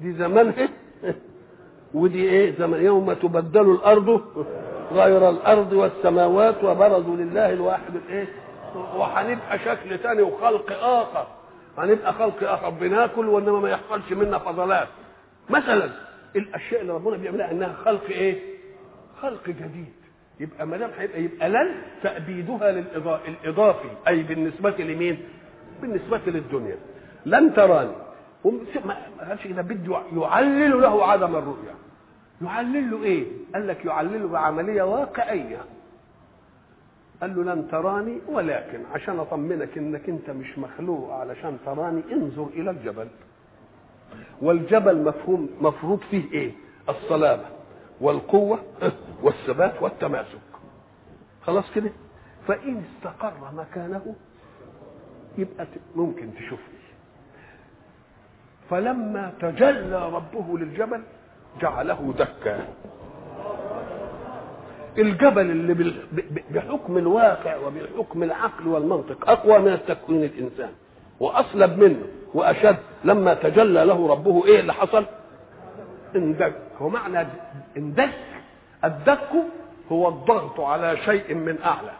دي 0.00 0.12
زمن 0.12 0.68
ودي 1.94 2.28
إيه؟ 2.30 2.58
زمن 2.58 2.82
يوم 2.82 3.12
تبدل 3.12 3.70
الأرض 3.70 4.22
غير 4.92 5.30
الأرض 5.30 5.72
والسماوات 5.72 6.64
وبرزوا 6.64 7.16
لله 7.16 7.52
الواحد 7.52 7.96
الإيه 7.96 8.26
وهنبقى 8.76 9.58
شكل 9.58 9.98
تاني 9.98 10.22
وخلق 10.22 10.72
آخر. 10.82 11.26
هنبقى 11.78 12.12
خلق 12.12 12.50
آخر. 12.52 12.70
بناكل 12.70 13.26
وإنما 13.28 13.60
ما 13.60 13.70
يحصلش 13.70 14.12
منا 14.12 14.38
فضلات. 14.38 14.88
مثلا 15.50 15.90
الأشياء 16.36 16.80
اللي 16.80 16.92
ربنا 16.92 17.16
بيعملها 17.16 17.50
إنها 17.50 17.72
خلق 17.84 18.04
إيه؟ 18.10 18.40
خلق 19.22 19.46
جديد. 19.46 19.92
يبقى 20.40 20.66
ما 20.66 20.76
دام 20.76 20.90
هيبقى 20.98 21.22
يبقى 21.22 21.48
لن 21.48 21.74
تأبيدها 22.02 22.72
للإضافي 22.72 23.88
أي 24.08 24.22
بالنسبة 24.22 24.70
لمين؟ 24.70 25.18
بالنسبة 25.82 26.20
للدنيا. 26.26 26.76
لن 27.26 27.54
تراني. 27.54 27.92
ما 28.84 28.96
قالش 29.28 29.46
كده 29.46 29.62
بده 29.62 29.98
يعلل 30.16 30.82
له 30.82 31.04
عدم 31.04 31.36
الرؤية. 31.36 31.74
يعلل 32.42 32.90
له 32.90 33.02
إيه؟ 33.02 33.24
قال 33.54 33.68
لك 33.68 33.84
يعلله 33.84 34.28
بعملية 34.28 34.82
واقعية. 34.82 35.58
قال 37.20 37.36
له 37.36 37.54
لن 37.54 37.68
تراني 37.70 38.18
ولكن 38.28 38.80
عشان 38.94 39.18
أطمنك 39.18 39.78
إنك 39.78 40.08
أنت 40.08 40.30
مش 40.30 40.58
مخلوق 40.58 41.12
علشان 41.12 41.58
تراني 41.66 42.02
انظر 42.12 42.46
إلى 42.46 42.70
الجبل. 42.70 43.08
والجبل 44.42 45.02
مفهوم 45.04 45.48
مفروض 45.60 46.00
فيه 46.10 46.32
إيه؟ 46.32 46.52
الصلابة 46.88 47.44
والقوة 48.00 48.58
والثبات 49.22 49.82
والتماسك. 49.82 50.38
خلاص 51.42 51.64
كده؟ 51.74 51.90
فإن 52.48 52.82
استقر 52.96 53.34
مكانه 53.54 54.14
يبقى 55.38 55.66
ممكن 55.96 56.34
تشوفني 56.34 56.78
فلما 58.70 59.32
تجلى 59.40 60.08
ربه 60.08 60.58
للجبل 60.58 61.02
جعله 61.60 62.14
دكا. 62.18 62.68
الجبل 64.98 65.50
اللي 65.50 65.94
بحكم 66.50 66.98
الواقع 66.98 67.56
وبحكم 67.56 68.22
العقل 68.22 68.68
والمنطق 68.68 69.30
أقوى 69.30 69.58
من 69.58 69.72
التكوين 69.72 70.24
الإنسان 70.24 70.70
وأصلب 71.20 71.78
منه 71.78 72.02
وأشد. 72.34 72.76
لما 73.04 73.34
تجلى 73.34 73.84
له 73.84 74.08
ربه 74.08 74.46
إيه 74.46 74.60
اللي 74.60 74.74
حصل؟ 74.74 75.04
اندك. 76.16 76.54
هو 76.78 76.88
معنى 76.88 77.28
اندك 77.76 78.10
الدك 78.84 79.28
هو 79.92 80.08
الضغط 80.08 80.60
على 80.60 80.96
شيء 80.96 81.34
من 81.34 81.58
أعلى 81.64 81.92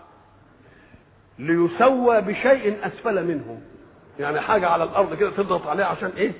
ليسوى 1.38 2.20
بشيء 2.20 2.76
أسفل 2.86 3.24
منه. 3.26 3.60
يعني 4.20 4.40
حاجة 4.40 4.68
على 4.68 4.84
الأرض 4.84 5.14
كده 5.14 5.30
تضغط 5.30 5.66
عليها 5.66 5.86
عشان 5.86 6.10
إيه؟ 6.16 6.32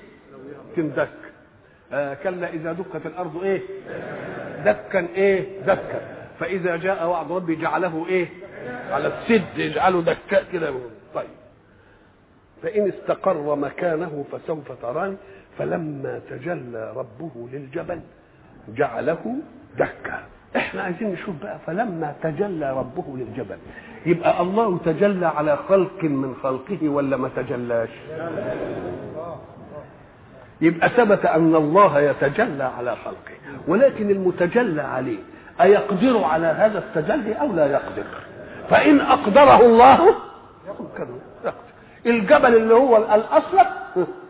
تندك. 0.75 1.09
آه 1.93 2.13
كلا 2.13 2.49
إذا 2.53 2.73
دكت 2.73 3.05
الأرض 3.05 3.43
إيه؟ 3.43 3.61
دكا 4.65 4.99
إيه؟ 5.15 5.61
دكا. 5.61 6.18
فإذا 6.39 6.75
جاء 6.75 7.07
وعد 7.07 7.31
ربي 7.31 7.55
جعله 7.55 8.05
إيه؟ 8.09 8.27
على 8.91 9.07
السد 9.07 9.57
يجعله 9.57 10.01
دكاء 10.01 10.45
كده. 10.53 10.73
طيب. 11.13 11.29
فإن 12.63 12.87
استقر 12.89 13.55
مكانه 13.55 14.25
فسوف 14.31 14.71
تراني. 14.81 15.15
فلما 15.57 16.21
تجلى 16.29 16.93
ربه 16.95 17.49
للجبل 17.53 17.99
جعله 18.69 19.35
دكا 19.77 20.23
إحنا 20.55 20.81
عايزين 20.81 21.11
نشوف 21.11 21.35
بقى 21.41 21.59
فلما 21.67 22.15
تجلى 22.23 22.73
ربه 22.73 23.03
للجبل 23.17 23.57
يبقى 24.05 24.41
الله 24.41 24.77
تجلى 24.85 25.25
على 25.25 25.57
خلق 25.69 26.03
من 26.03 26.35
خلقه 26.43 26.89
ولا 26.89 27.17
ما 27.17 27.29
تجلاش؟ 27.35 27.89
يبقى 30.61 30.89
ثبت 30.89 31.25
أن 31.25 31.55
الله 31.55 31.99
يتجلى 32.01 32.63
على 32.63 32.95
خلقه 32.95 33.35
ولكن 33.67 34.09
المتجلى 34.09 34.81
عليه. 34.81 35.17
أيقدر 35.61 36.23
على 36.23 36.47
هذا 36.47 36.79
التجلي 36.79 37.33
أو 37.33 37.53
لا 37.53 37.65
يقدر؟ 37.65 38.03
فإن 38.69 38.99
أقدره 39.01 39.65
الله 39.65 40.15
يقدر 40.67 41.07
الجبل 42.05 42.55
اللي 42.55 42.73
هو 42.73 42.97
الأصلب 42.97 43.67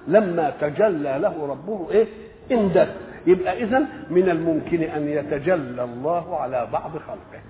لما 0.07 0.53
تجلى 0.61 1.19
له 1.21 1.47
ربه 1.49 1.87
إيه؟ 1.91 2.07
اندك 2.51 2.87
يبقى 3.27 3.63
إذا 3.63 3.85
من 4.09 4.29
الممكن 4.29 4.83
أن 4.83 5.07
يتجلى 5.07 5.83
الله 5.83 6.37
على 6.39 6.67
بعض 6.73 6.91
خلقه. 6.91 7.41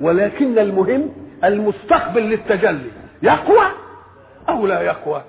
ولكن 0.00 0.58
المهم 0.58 1.10
المستقبل 1.44 2.22
للتجلي. 2.22 2.90
يقوى 3.22 3.66
أو 4.48 4.66
لا 4.66 4.80
يقوى؟ 4.80 5.22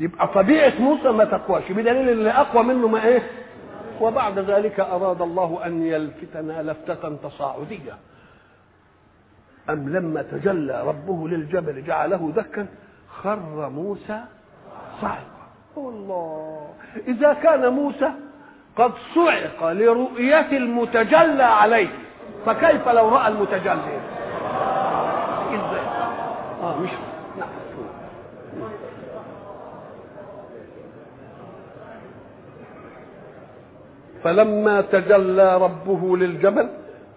يبقى 0.00 0.28
طبيعة 0.28 0.72
موسى 0.80 1.08
ما 1.08 1.24
تقواش. 1.24 1.72
بدليل 1.72 2.08
اللي 2.08 2.30
أقوى 2.30 2.62
منه 2.62 2.88
ما 2.88 3.04
إيه؟ 3.04 3.22
وبعد 4.00 4.38
ذلك 4.38 4.80
أراد 4.80 5.22
الله 5.22 5.66
أن 5.66 5.86
يلفتنا 5.86 6.62
لفتة 6.62 7.16
تصاعدية. 7.28 7.92
أم 9.70 9.88
لما 9.88 10.22
تجلى 10.22 10.82
ربه 10.86 11.28
للجبل 11.28 11.84
جعله 11.84 12.32
دكا 12.36 12.66
خر 13.22 13.68
موسى 13.68 14.20
صعقا. 15.00 15.22
والله 15.76 16.68
إذا 17.08 17.32
كان 17.32 17.68
موسى 17.72 18.10
قد 18.76 18.92
صعق 19.14 19.72
لرؤية 19.72 20.56
المتجلى 20.56 21.42
عليه 21.42 21.88
فكيف 22.46 22.88
لو 22.88 23.08
رأى 23.08 23.28
المتجلي 23.28 24.00
إزاي 25.48 25.86
آه 26.62 26.78
مش 26.80 26.90
نعم 27.38 27.48
فلما 34.24 34.80
تجلى 34.80 35.56
ربه 35.58 36.16
للجبل 36.16 36.68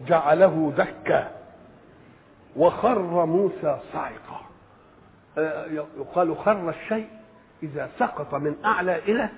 جعله 0.08 0.74
دكا 0.78 1.32
وخر 2.58 3.26
موسى 3.26 3.78
صعقا 3.94 4.42
آه، 5.38 5.66
يقال 6.00 6.38
خر 6.38 6.70
الشيء 6.70 7.08
إذا 7.64 7.90
سقط 8.00 8.36
من 8.36 8.56
أعلى 8.66 8.98
إلى 8.98 9.30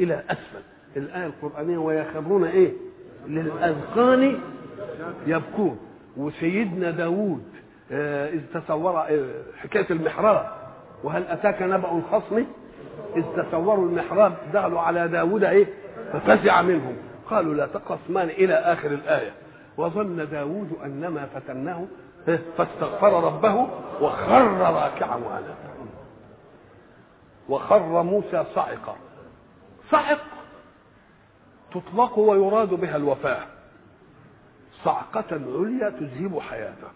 إلى 0.00 0.22
أسفل. 0.30 0.62
الآية 0.96 1.26
القرآنية 1.26 1.78
ويخرون 1.78 2.44
إيه؟ 2.44 2.72
للأذقان 3.26 4.40
يبكون. 5.26 5.78
وسيدنا 6.16 6.90
داود 6.90 7.44
آه، 7.92 8.28
إذ 8.28 8.40
تصور 8.54 8.98
آه، 9.00 9.28
حكاية 9.56 9.86
المحراب. 9.90 10.46
وهل 11.04 11.22
أتاك 11.22 11.62
نبأ 11.62 11.92
الخصم؟ 11.92 12.44
إذ 13.16 13.24
تصوروا 13.36 13.88
المحراب 13.88 14.34
دخلوا 14.54 14.80
على 14.80 15.08
داود 15.08 15.44
إيه؟ 15.44 15.66
ففزع 16.12 16.62
منهم. 16.62 16.96
قالوا 17.30 17.54
لا 17.54 17.66
تقسمان 17.66 18.28
إلى 18.28 18.54
آخر 18.54 18.90
الآية. 18.90 19.32
وظن 19.76 20.28
داود 20.30 20.72
أنما 20.84 21.26
فتناه 21.34 21.86
آه، 22.28 22.38
فاستغفر 22.58 23.24
ربه 23.24 23.68
وخر 24.00 24.52
راكعا 24.58 25.16
وأناب. 25.16 25.56
وخر 27.48 28.02
موسى 28.02 28.44
صعقا 28.54 28.96
صعق 29.90 30.20
تطلق 31.74 32.18
ويراد 32.18 32.68
بها 32.68 32.96
الوفاة. 32.96 33.42
صعقة 34.84 35.24
عليا 35.30 35.90
تذهب 35.90 36.40
حياته. 36.40 36.88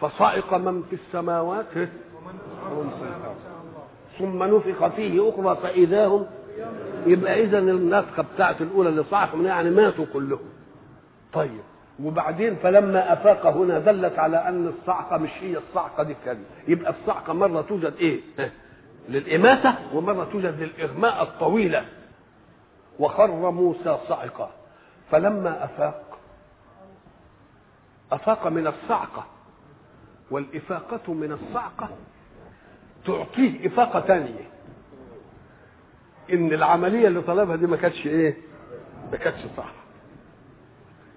فصعق 0.00 0.54
من 0.54 0.82
في 0.90 0.96
السماوات 0.96 1.76
ومن 1.76 2.90
في 2.98 3.04
الأرض 3.04 3.36
ثم 4.18 4.42
نفخ 4.56 4.88
فيه 4.88 5.28
أخرى 5.30 5.56
فإذا 5.62 6.06
هم 6.06 6.26
يبقى 7.06 7.42
إذا 7.44 7.58
النفخة 7.58 8.24
بتاعت 8.34 8.60
الأولى 8.62 8.88
اللي 8.88 9.04
صعق 9.10 9.34
منها 9.34 9.48
يعني 9.50 9.70
ماتوا 9.70 10.06
كلهم. 10.12 10.48
طيب 11.32 11.60
وبعدين 12.02 12.56
فلما 12.56 13.12
أفاق 13.12 13.46
هنا 13.46 13.78
دلت 13.78 14.18
على 14.18 14.48
أن 14.48 14.68
الصعقة 14.68 15.16
مش 15.18 15.30
هي 15.40 15.56
الصعقة 15.58 16.02
دي 16.02 16.16
كان. 16.24 16.44
يبقى 16.68 16.90
الصعقة 17.00 17.32
مرة 17.32 17.60
توجد 17.62 17.94
إيه؟ 18.00 18.20
للإماتة 19.08 19.74
ومرة 19.94 20.28
توجد 20.32 20.60
للإغماء 20.62 21.22
الطويلة. 21.22 21.84
وخر 22.98 23.50
موسى 23.50 23.98
صعقا 24.08 24.50
فلما 25.10 25.64
أفاق 25.64 26.18
أفاق 28.12 28.46
من 28.46 28.66
الصعقة. 28.66 29.24
والإفاقة 30.30 31.12
من 31.12 31.32
الصعقة 31.32 31.88
تعطيه 33.06 33.66
إفاقة 33.66 34.00
تانية 34.00 34.48
إن 36.32 36.52
العملية 36.52 37.08
اللي 37.08 37.20
طلبها 37.22 37.56
دي 37.56 37.66
ما 37.66 37.76
كانتش 37.76 38.06
إيه؟ 38.06 38.36
ما 39.12 39.16
كانتش 39.16 39.40
صح. 39.56 39.72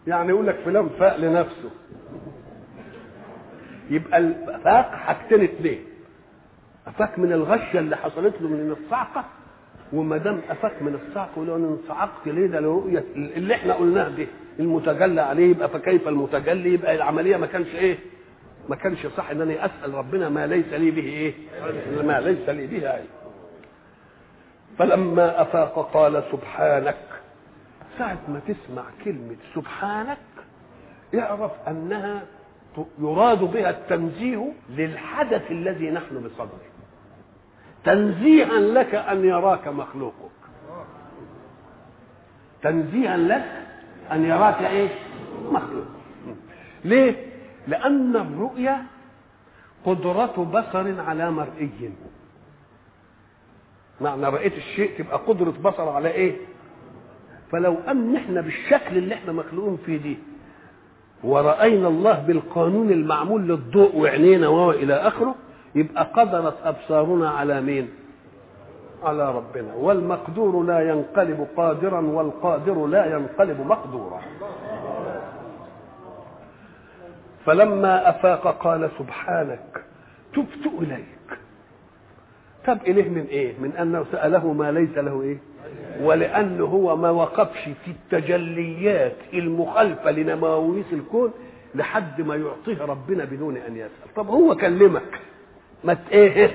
يعني 0.08 0.30
يقول 0.30 0.48
لك 0.48 0.56
فلان 0.66 0.90
فاق 1.00 1.18
لنفسه. 1.18 1.70
يبقى 3.90 4.18
الفاق 4.18 4.92
حاجتين 4.92 5.42
اتنين 5.44 5.80
افاك 6.88 7.20
من 7.20 7.34
الغشه 7.34 7.80
اللي 7.80 7.98
حصلت 7.98 8.42
له 8.42 8.48
من 8.48 8.76
الصعقة 8.84 9.26
وما 9.94 10.18
دام 10.18 10.42
افاك 10.50 10.82
من 10.82 10.96
الصعقة 10.96 11.32
يقول 11.36 11.48
له 11.48 11.56
أنا 11.56 11.68
انصعقت 11.68 12.28
ليه؟ 12.28 12.48
ده 12.48 12.60
لرؤيه 12.60 13.04
اللي 13.16 13.56
إحنا 13.56 13.74
قلناه 13.74 14.10
ده 14.10 14.28
المتجلى 14.60 15.22
عليه 15.22 15.50
يبقى 15.52 15.70
فكيف 15.70 16.08
المتجلي؟ 16.08 16.74
يبقى 16.74 16.96
العملية 16.96 17.38
ما 17.38 17.46
كانش 17.46 17.76
إيه؟ 17.76 17.98
ما 18.70 18.76
كانش 18.76 19.08
صح 19.08 19.30
إن 19.30 19.42
أنا 19.42 19.66
أسأل 19.66 19.94
ربنا 19.94 20.30
ما 20.30 20.48
ليس 20.48 20.74
لي 20.74 20.92
به 20.92 21.02
إيه؟ 21.04 21.34
ما 22.04 22.20
ليس 22.22 22.50
لي 22.50 22.68
به 22.68 22.90
علم 22.90 23.06
فلما 24.78 25.42
أفاق 25.42 25.92
قال 25.94 26.24
سبحانك. 26.32 26.98
ساعة 27.98 28.18
ما 28.28 28.40
تسمع 28.48 28.84
كلمة 29.06 29.36
سبحانك 29.56 30.18
اعرف 31.16 31.52
أنها 31.68 32.22
يراد 33.00 33.40
بها 33.40 33.70
التنزيه 33.70 34.54
للحدث 34.70 35.52
الذي 35.52 35.92
نحن 35.92 36.24
بصدده 36.24 36.68
تنزيها 37.84 38.60
لك 38.60 38.96
أن 38.96 39.26
يراك 39.26 39.68
مخلوقك. 39.68 40.32
تنزيها 42.62 43.18
لك 43.18 43.46
أن 44.12 44.26
يراك 44.26 44.62
إيه 44.62 44.90
مخلوق. 45.52 45.86
ليه؟ 46.86 47.26
لأن 47.68 48.16
الرؤية 48.16 48.84
قدرة 49.86 50.50
بصر 50.54 51.02
على 51.02 51.32
مرئي. 51.32 51.94
معنى 54.02 54.26
رأيت 54.26 54.54
الشيء 54.58 54.92
تبقى 54.98 55.18
قدرة 55.18 55.54
بصر 55.64 55.90
على 55.90 56.10
إيه؟ 56.10 56.36
فلو 57.52 57.76
ان 57.88 58.16
إحنا 58.16 58.42
بالشكل 58.42 58.98
اللي 58.98 59.16
إحنا 59.16 59.32
مخلوقين 59.32 59.78
فيه 59.86 59.98
دي 59.98 60.18
ورأينا 61.24 61.88
الله 61.88 62.14
بالقانون 62.28 62.92
المعمول 62.92 63.42
للضوء 63.48 63.96
وعينينا 63.96 64.70
إلى 64.72 64.94
آخره 64.94 65.36
يبقى 65.76 66.04
قدرت 66.16 66.56
أبصارنا 66.64 67.30
على 67.30 67.62
مين؟ 67.62 67.90
على 69.04 69.32
ربنا. 69.36 69.74
والمقدور 69.74 70.64
لا 70.64 70.90
ينقلب 70.90 71.48
قادرا 71.58 72.02
والقادر 72.02 72.86
لا 72.88 73.06
ينقلب 73.06 73.62
مقدورا. 73.68 74.22
فلما 77.46 78.10
أفاق 78.10 78.58
قال 78.64 78.90
سبحانك 79.00 79.84
تبت 80.36 80.74
إليك. 80.82 81.17
تب 82.68 82.78
إليه 82.88 83.10
من 83.10 83.26
إيه؟ 83.30 83.54
من 83.60 83.72
أنه 83.72 84.06
سأله 84.12 84.54
ما 84.54 84.72
ليس 84.72 84.98
له 84.98 85.22
إيه؟ 85.22 85.38
ولأنه 86.02 86.64
هو 86.66 86.96
ما 86.96 87.10
وقفش 87.10 87.64
في 87.86 87.92
التجليات 87.92 89.16
المخالفة 89.34 90.12
لنماويس 90.12 90.86
الكون 90.94 91.32
لحد 91.76 92.22
ما 92.22 92.36
يعطيه 92.36 92.86
ربنا 92.86 93.26
بدون 93.26 93.58
أن 93.58 93.76
يسأل. 93.78 94.14
طب 94.16 94.28
هو 94.28 94.56
كلمك 94.56 95.20
ما 95.84 95.98
إيه؟ 96.12 96.52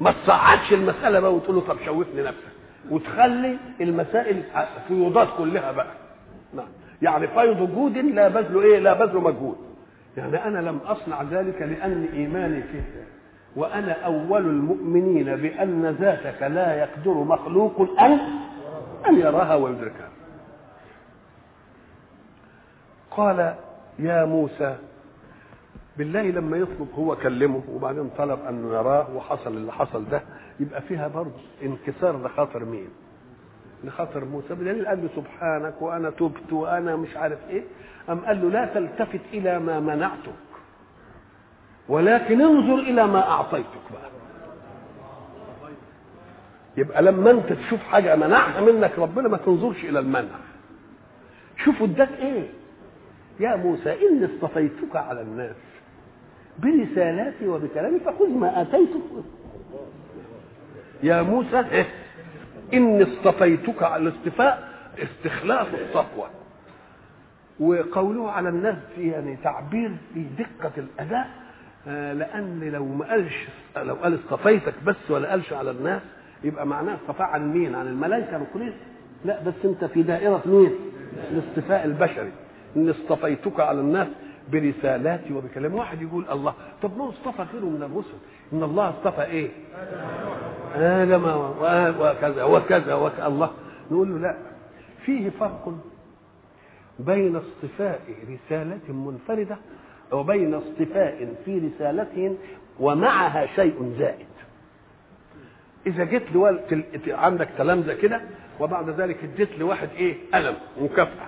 ما 0.00 0.14
تصعدش 0.24 0.72
المسألة 0.72 1.20
بقى 1.20 1.34
وتقول 1.34 1.56
له 1.56 1.62
طب 1.62 1.76
شوفني 1.86 2.22
نفسك. 2.22 2.54
وتخلي 2.90 3.56
المسائل 3.80 4.42
فيوضات 4.88 5.28
كلها 5.38 5.72
بقى. 5.72 5.92
نعم. 6.54 6.66
يعني 7.02 7.28
فيض 7.28 7.60
وجود 7.60 7.96
لا 7.98 8.28
بذل 8.28 8.62
إيه؟ 8.62 8.78
لا 8.78 8.92
بذل 8.92 9.16
مجهود. 9.20 9.56
يعني 10.16 10.44
أنا 10.44 10.58
لم 10.58 10.78
أصنع 10.86 11.22
ذلك 11.22 11.62
لأن 11.62 12.08
إيماني 12.14 12.62
فيه. 12.62 12.84
وأنا 13.56 13.92
أول 14.04 14.46
المؤمنين 14.46 15.36
بأن 15.36 15.86
ذاتك 16.00 16.42
لا 16.42 16.74
يقدر 16.74 17.12
مخلوق 17.14 17.80
ان 18.00 18.18
أن 19.08 19.18
يراها 19.18 19.54
ويدركها. 19.54 20.08
قال 23.10 23.54
يا 23.98 24.24
موسى 24.24 24.76
بالله 25.98 26.22
لما 26.22 26.56
يطلب 26.56 26.88
هو 26.98 27.16
كلمه 27.16 27.62
وبعدين 27.72 28.10
طلب 28.18 28.38
انه 28.48 28.68
يراه 28.74 29.16
وحصل 29.16 29.50
اللي 29.56 29.72
حصل 29.72 30.04
ده 30.04 30.22
يبقى 30.60 30.82
فيها 30.82 31.08
برضه 31.08 31.40
انكسار 31.62 32.22
لخاطر 32.26 32.64
مين؟ 32.64 32.88
لخاطر 33.84 34.24
موسى. 34.24 34.54
بدليل 34.54 34.86
قال 34.86 35.02
له 35.02 35.08
سبحانك 35.16 35.82
وأنا 35.82 36.10
تبت 36.10 36.52
وأنا 36.52 36.96
مش 36.96 37.16
عارف 37.16 37.38
إيه. 37.50 37.62
أم 38.10 38.20
قال 38.20 38.42
له 38.42 38.50
لا 38.50 38.66
تلتفت 38.74 39.20
إلى 39.32 39.58
ما 39.58 39.80
منعتك 39.80 40.34
ولكن 41.88 42.40
انظر 42.40 42.74
إلى 42.78 43.06
ما 43.06 43.30
أعطيتك 43.30 43.82
بقى. 43.92 44.10
يبقى 46.76 47.02
لما 47.02 47.30
انت 47.30 47.52
تشوف 47.52 47.80
حاجة 47.80 48.16
منعها 48.16 48.60
منك 48.60 48.98
ربنا 48.98 49.28
ما 49.28 49.36
تنظرش 49.36 49.84
إلى 49.84 49.98
المنع. 49.98 50.38
شوفوا 51.64 51.86
اداك 51.86 52.08
إيه؟ 52.18 52.46
يا 53.40 53.56
موسى 53.56 53.96
إني 54.08 54.24
اصطفيتك 54.26 54.96
على 54.96 55.20
الناس 55.20 55.56
برسالاتي 56.58 57.48
وبكلامي 57.48 58.00
فخذ 58.00 58.28
ما 58.28 58.62
آتيتك. 58.62 59.24
يا 61.02 61.22
موسى 61.22 61.58
إيه؟ 61.60 61.86
إني 62.74 63.02
اصطفيتك 63.02 63.82
على 63.82 64.02
الاصطفاء 64.02 64.68
استخلاف 64.98 65.68
الصفوه 65.74 66.28
وقوله 67.60 68.30
على 68.30 68.48
الناس 68.48 68.76
يعني 68.98 69.36
تعبير 69.44 69.90
في 70.14 70.24
دقة 70.38 70.72
الأداء 70.78 71.28
آه، 71.28 71.43
لأن 71.86 72.60
لو 72.72 72.84
ما 72.86 73.04
قالش 73.10 73.48
لو 73.76 73.94
قال 73.94 74.14
اصطفيتك 74.14 74.74
بس 74.86 75.10
ولا 75.10 75.30
قالش 75.30 75.52
على 75.52 75.70
الناس 75.70 76.02
يبقى 76.44 76.66
معناه 76.66 76.94
اصطفاء 76.94 77.26
عن 77.26 77.52
مين؟ 77.52 77.74
عن 77.74 77.86
الملائكة 77.86 78.38
نقول 78.38 78.72
لا 79.24 79.42
بس 79.42 79.54
انت 79.64 79.84
في 79.84 80.02
دائرة 80.02 80.42
مين؟ 80.46 80.70
الاصطفاء 81.30 81.84
البشري 81.84 82.32
اني 82.76 82.90
اصطفيتك 82.90 83.60
على 83.60 83.80
الناس 83.80 84.06
برسالاتي 84.52 85.34
وبكلامي 85.34 85.74
واحد 85.74 86.02
يقول 86.02 86.24
الله 86.30 86.54
طب 86.82 86.98
ما 86.98 87.08
اصطفى 87.08 87.42
غيره 87.52 87.64
من 87.64 87.82
الرسل 87.82 88.16
إن 88.52 88.62
الله 88.62 88.88
اصطفى 88.90 89.22
إيه؟ 89.24 89.48
آدم 90.76 91.24
وكذا 92.00 92.44
وكذا 92.44 92.94
وكذا 92.94 93.26
الله 93.26 93.50
نقول 93.90 94.08
له 94.10 94.18
لا 94.18 94.34
فيه 95.04 95.30
فرق 95.30 95.74
بين 96.98 97.36
اصطفاء 97.36 98.00
رسالة 98.30 98.92
منفردة 98.92 99.56
وبين 100.12 100.54
اصطفاء 100.54 101.34
في 101.44 101.58
رسالة 101.74 102.36
ومعها 102.80 103.46
شيء 103.46 103.94
زائد. 103.98 104.26
إذا 105.86 106.04
جيت 106.04 106.32
لوال... 106.32 106.60
عندك 107.08 107.48
تلامذة 107.58 107.92
كده 107.92 108.20
وبعد 108.60 108.90
ذلك 108.90 109.24
اديت 109.24 109.58
لواحد 109.58 109.88
إيه؟ 109.96 110.16
ألم 110.34 110.54
مكافأة. 110.80 111.26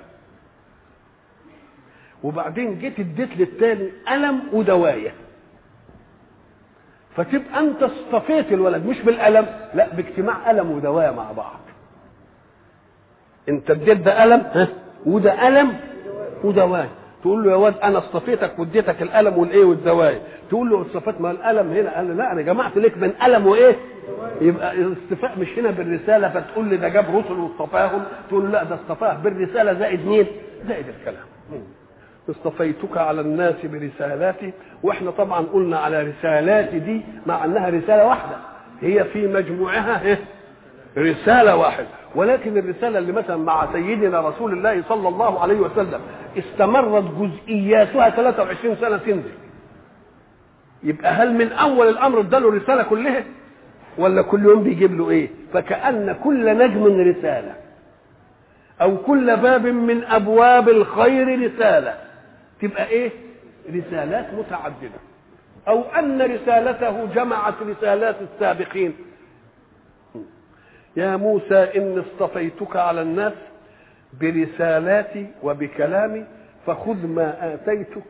وبعدين 2.22 2.78
جيت 2.78 3.00
اديت 3.00 3.36
للتاني 3.36 3.90
ألم 4.10 4.40
ودواية 4.52 5.12
فتبقى 7.16 7.58
أنت 7.60 7.82
اصطفيت 7.82 8.52
الولد 8.52 8.86
مش 8.86 9.00
بالألم 9.00 9.46
لا 9.74 9.94
باجتماع 9.94 10.50
ألم 10.50 10.70
ودواية 10.70 11.10
مع 11.10 11.32
بعض. 11.32 11.58
انت 13.48 13.70
اديت 13.70 13.98
ده 13.98 14.24
ها؟ 14.62 14.68
وده 15.06 15.48
ألم 15.48 15.76
ودواية 16.44 16.90
تقول 17.26 17.44
له 17.44 17.50
يا 17.50 17.56
واد 17.56 17.74
أنا 17.82 17.98
اصطفيتك 17.98 18.58
واديتك 18.58 19.02
الألم 19.02 19.38
والإيه 19.38 19.64
والدوايه 19.64 20.20
تقول 20.48 20.70
له 20.70 20.82
اصطفيت 20.82 21.20
ما 21.20 21.30
الألم 21.30 21.72
هنا. 21.72 21.96
قال 21.96 22.16
لا 22.16 22.32
أنا 22.32 22.42
جمعت 22.42 22.76
لك 22.76 22.98
بين 22.98 23.12
ألم 23.26 23.46
وإيه؟ 23.46 23.76
يبقى 24.40 24.72
الاصطفاء 24.72 25.38
مش 25.38 25.58
هنا 25.58 25.70
بالرسالة 25.70 26.28
فتقول 26.28 26.68
لي 26.68 26.76
ده 26.76 26.88
جاب 26.88 27.04
رسل 27.16 27.32
واصطفاهم. 27.32 28.02
تقول 28.28 28.44
له 28.44 28.50
لا 28.50 28.64
ده 28.64 28.74
اصطفاه 28.74 29.14
بالرسالة 29.14 29.72
زائد 29.74 30.06
مين؟ 30.06 30.26
زائد 30.68 30.86
الكلام. 30.88 31.24
اصطفيتك 32.30 32.96
على 32.96 33.20
الناس 33.20 33.54
برسالاتي. 33.64 34.52
وإحنا 34.82 35.10
طبعا 35.10 35.40
قلنا 35.52 35.78
على 35.78 36.02
رسالاتي 36.02 36.78
دي 36.78 37.00
مع 37.26 37.44
أنها 37.44 37.68
رسالة 37.68 38.06
واحدة. 38.06 38.36
هي 38.80 39.04
في 39.04 39.26
مجموعها 39.26 40.02
إيه؟ 40.04 40.18
رسالة 40.98 41.56
واحدة. 41.56 41.86
ولكن 42.14 42.58
الرسالة 42.58 42.98
اللي 42.98 43.12
مثلا 43.12 43.36
مع 43.36 43.72
سيدنا 43.72 44.20
رسول 44.20 44.52
الله 44.52 44.82
صلى 44.88 45.08
الله 45.08 45.40
عليه 45.40 45.60
وسلم 45.60 46.00
استمرت 46.38 47.04
جزئياتها 47.20 48.10
23 48.10 48.76
سنة 48.76 48.96
تنزل. 48.96 49.32
يبقى 50.82 51.10
هل 51.10 51.34
من 51.34 51.52
أول 51.52 51.88
الأمر 51.88 52.20
اداله 52.20 52.48
الرساله 52.48 52.82
كلها؟ 52.82 53.24
ولا 53.98 54.22
كل 54.22 54.44
يوم 54.44 54.62
بيجيب 54.62 54.98
له 54.98 55.10
إيه؟ 55.10 55.28
فكأن 55.52 56.16
كل 56.24 56.58
نجم 56.58 56.84
رسالة. 56.86 57.54
أو 58.80 58.96
كل 58.96 59.36
باب 59.36 59.66
من 59.66 60.04
أبواب 60.04 60.68
الخير 60.68 61.42
رسالة. 61.46 61.94
تبقى 62.62 62.88
إيه؟ 62.88 63.10
رسالات 63.74 64.26
متعددة. 64.34 65.00
أو 65.68 65.82
أن 65.98 66.22
رسالته 66.22 67.06
جمعت 67.14 67.54
رسالات 67.68 68.16
السابقين. 68.22 68.94
يا 70.96 71.16
موسى 71.16 71.54
إني 71.76 72.00
اصطفيتك 72.00 72.76
على 72.76 73.02
الناس 73.02 73.32
برسالاتي 74.20 75.26
وبكلامي 75.42 76.24
فخذ 76.66 77.06
ما 77.06 77.54
آتيتك 77.54 78.02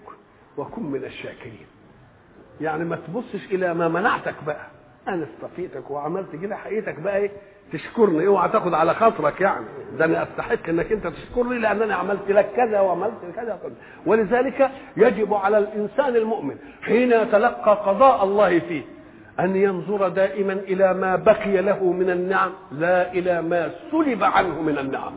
وكن 0.56 0.82
من 0.82 1.04
الشاكرين. 1.04 1.66
يعني 2.60 2.84
ما 2.84 2.96
تبصش 2.96 3.44
إلى 3.52 3.74
ما 3.74 3.88
منعتك 3.88 4.34
بقى. 4.46 4.66
أنا 5.08 5.26
اصطفيتك 5.36 5.90
وعملت 5.90 6.36
كده 6.42 6.56
حقيقتك 6.56 6.98
بقى 7.00 7.16
إيه؟ 7.16 7.30
تشكرني. 7.72 8.26
اوعى 8.26 8.48
تاخد 8.48 8.74
على 8.74 8.94
خاطرك 8.94 9.40
يعني. 9.40 9.66
ده 9.98 10.04
أنا 10.04 10.22
أستحق 10.22 10.68
إنك 10.68 10.92
أنت 10.92 11.06
تشكرني 11.06 11.58
لأن 11.58 11.82
أنا 11.82 11.94
عملت 11.94 12.30
لك 12.30 12.48
كذا 12.56 12.80
وعملت 12.80 13.14
كذا 13.36 13.58
ولذلك 14.06 14.70
يجب 14.96 15.34
على 15.34 15.58
الإنسان 15.58 16.16
المؤمن 16.16 16.56
حين 16.82 17.12
يتلقى 17.12 17.74
قضاء 17.86 18.24
الله 18.24 18.58
فيه 18.58 18.82
أن 19.40 19.56
ينظر 19.56 20.08
دائما 20.08 20.52
إلى 20.52 20.94
ما 20.94 21.16
بقي 21.16 21.62
له 21.62 21.92
من 21.92 22.10
النعم 22.10 22.50
لا 22.72 23.12
إلى 23.12 23.42
ما 23.42 23.70
سلب 23.90 24.24
عنه 24.24 24.62
من 24.62 24.78
النعم. 24.78 25.12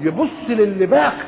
يبص 0.00 0.30
للي 0.48 0.86
باقي 0.86 1.26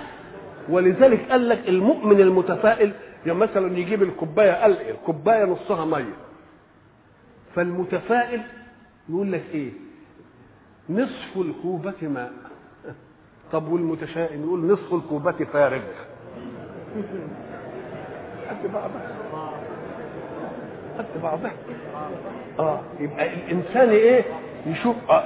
ولذلك 0.68 1.30
قال 1.30 1.48
لك 1.48 1.68
المؤمن 1.68 2.20
المتفائل 2.20 2.92
يعني 3.26 3.38
مثلا 3.38 3.78
يجيب 3.78 4.02
الكوباية 4.02 4.52
قال 4.52 4.76
الكوباية 4.90 5.44
نصها 5.44 5.84
مية. 5.84 6.14
فالمتفائل 7.54 8.40
يقول 9.08 9.32
لك 9.32 9.44
إيه؟ 9.54 9.70
نصف 10.90 11.36
الكوبة 11.36 11.94
ماء. 12.02 12.32
طب 13.52 13.68
والمتشائم 13.68 14.42
يقول 14.42 14.60
نصف 14.66 14.94
الكوبة 14.94 15.44
فارغ. 15.52 15.82
قد 20.98 21.22
بعضها 21.22 21.52
آه 22.58 22.80
يبقى 23.00 23.34
الإنسان 23.34 23.88
إيه؟ 23.88 24.22
يشوف 24.66 24.96
آه 25.10 25.24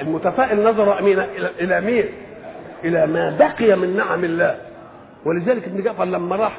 المتفائل 0.00 0.64
نظر 0.64 0.98
إلى 1.60 1.80
مين؟ 1.80 2.04
إلى 2.84 3.06
ما 3.06 3.36
بقي 3.38 3.76
من 3.76 3.96
نعم 3.96 4.24
الله. 4.24 4.60
ولذلك 5.24 5.64
ابن 5.64 5.82
جعفر 5.82 6.04
لما 6.04 6.36
راح 6.36 6.58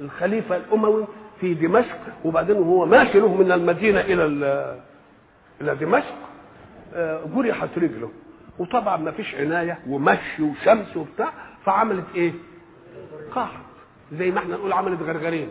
للخليفة 0.00 0.56
الأموي 0.56 1.06
في 1.40 1.54
دمشق 1.54 1.98
وبعدين 2.24 2.56
وهو 2.56 2.86
ماشي 2.86 3.20
له 3.20 3.34
من 3.34 3.52
المدينة 3.52 4.00
إلى 4.00 4.24
إلى 5.60 5.74
دمشق 5.74 6.14
جرحت 7.36 7.68
رجله. 7.78 8.10
وطبعا 8.58 8.96
ما 8.96 9.10
فيش 9.10 9.34
عناية 9.34 9.78
ومشي 9.88 10.42
وشمس 10.42 10.96
وبتاع 10.96 11.28
فعملت 11.64 12.04
إيه؟ 12.14 12.32
قحط 13.36 13.60
زي 14.12 14.30
ما 14.30 14.38
إحنا 14.38 14.56
نقول 14.56 14.72
عملت 14.72 15.02
غرغرين. 15.02 15.48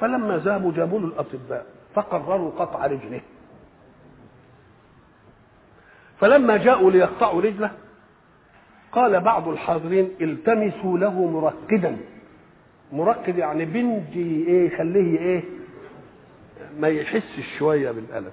فلما 0.00 0.36
ذهبوا 0.36 0.72
جابوا 0.72 1.00
له 1.00 1.06
الأطباء 1.06 1.66
فقرروا 1.94 2.50
قطع 2.50 2.86
رجله. 2.86 3.20
فلما 6.20 6.56
جاءوا 6.56 6.90
ليقطعوا 6.90 7.42
رجله 7.42 7.70
قال 8.92 9.20
بعض 9.20 9.48
الحاضرين 9.48 10.10
التمسوا 10.20 10.98
له 10.98 11.26
مرقدا 11.26 11.96
مرقد 12.92 13.38
يعني 13.38 13.64
بنتي 13.64 14.44
إيه 14.46 14.76
خليه 14.78 15.18
إيه 15.18 15.42
ما 16.80 16.88
يحسش 16.88 17.58
شوية 17.58 17.90
بالألم. 17.90 18.32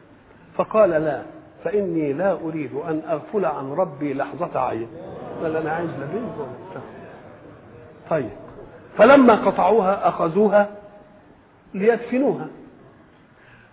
فقال 0.55 0.89
لا 0.89 1.23
فإني 1.63 2.13
لا 2.13 2.31
أريد 2.33 2.73
أن 2.73 3.01
أغفل 3.09 3.45
عن 3.45 3.71
ربي 3.71 4.13
لحظة 4.13 4.59
عين. 4.59 4.87
قال 5.43 5.55
أنا 5.55 5.71
عايز 5.71 5.89
لا 5.89 6.05
بنت 6.05 6.37
ولا 6.37 6.81
طيب. 8.09 8.29
فلما 8.97 9.35
قطعوها 9.35 10.07
أخذوها 10.07 10.69
ليدفنوها. 11.73 12.47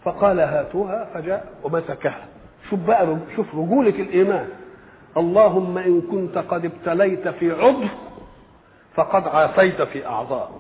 فقال 0.05 0.41
هاتوها 0.41 1.09
فجاء 1.15 1.45
ومسكها. 1.65 2.25
شوف 2.71 2.81
بقى 2.81 3.17
شوف 3.37 3.55
رجولة 3.55 3.89
الإيمان. 3.91 4.49
اللهم 5.17 5.79
إن 5.79 6.01
كنت 6.01 6.39
قد 6.39 6.65
ابتليت 6.65 7.29
في 7.29 7.53
عضو 7.53 7.85
فقد 8.95 9.29
عافيت 9.29 9.83
في 9.83 10.07
أعضاء. 10.07 10.51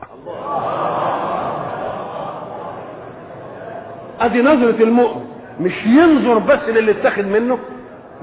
أدي 4.20 4.42
نظرة 4.42 4.83
المؤمن. 4.83 5.24
مش 5.61 5.87
ينظر 5.87 6.38
بس 6.38 6.68
للي 6.68 6.90
اتخذ 6.90 7.22
منه 7.22 7.59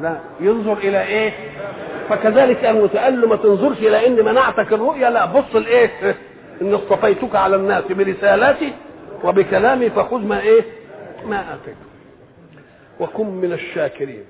لا 0.01 0.17
ينظر 0.39 0.73
إلى 0.77 1.01
إيه؟ 1.03 1.31
فكذلك 2.09 2.65
المتقال 2.65 2.97
قال 3.03 3.21
له 3.21 3.27
ما 3.27 3.35
تنظرش 3.35 3.77
إلى 3.77 4.07
إني 4.07 4.21
منعتك 4.21 4.73
الرؤيا 4.73 5.09
لا 5.09 5.25
بص 5.25 5.55
لإيه؟ 5.55 6.15
إن 6.61 6.73
اصطفيتك 6.73 7.35
على 7.35 7.55
الناس 7.55 7.83
برسالاتي 7.83 8.73
وبكلامي 9.23 9.89
فخذ 9.89 10.17
ما 10.25 10.41
إيه؟ 10.41 10.63
ما 11.25 11.53
آتيتك 11.53 11.77
وكن 12.99 13.27
من 13.29 13.53
الشاكرين. 13.53 14.23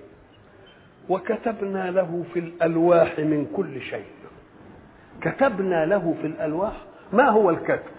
وكتبنا 1.09 1.91
له 1.91 2.23
في 2.33 2.39
الألواح 2.39 3.19
من 3.19 3.47
كل 3.55 3.81
شيء. 3.81 4.05
كتبنا 5.21 5.85
له 5.85 6.15
في 6.21 6.27
الألواح. 6.27 6.73
ما 7.13 7.29
هو 7.29 7.49
الكتب؟ 7.49 7.95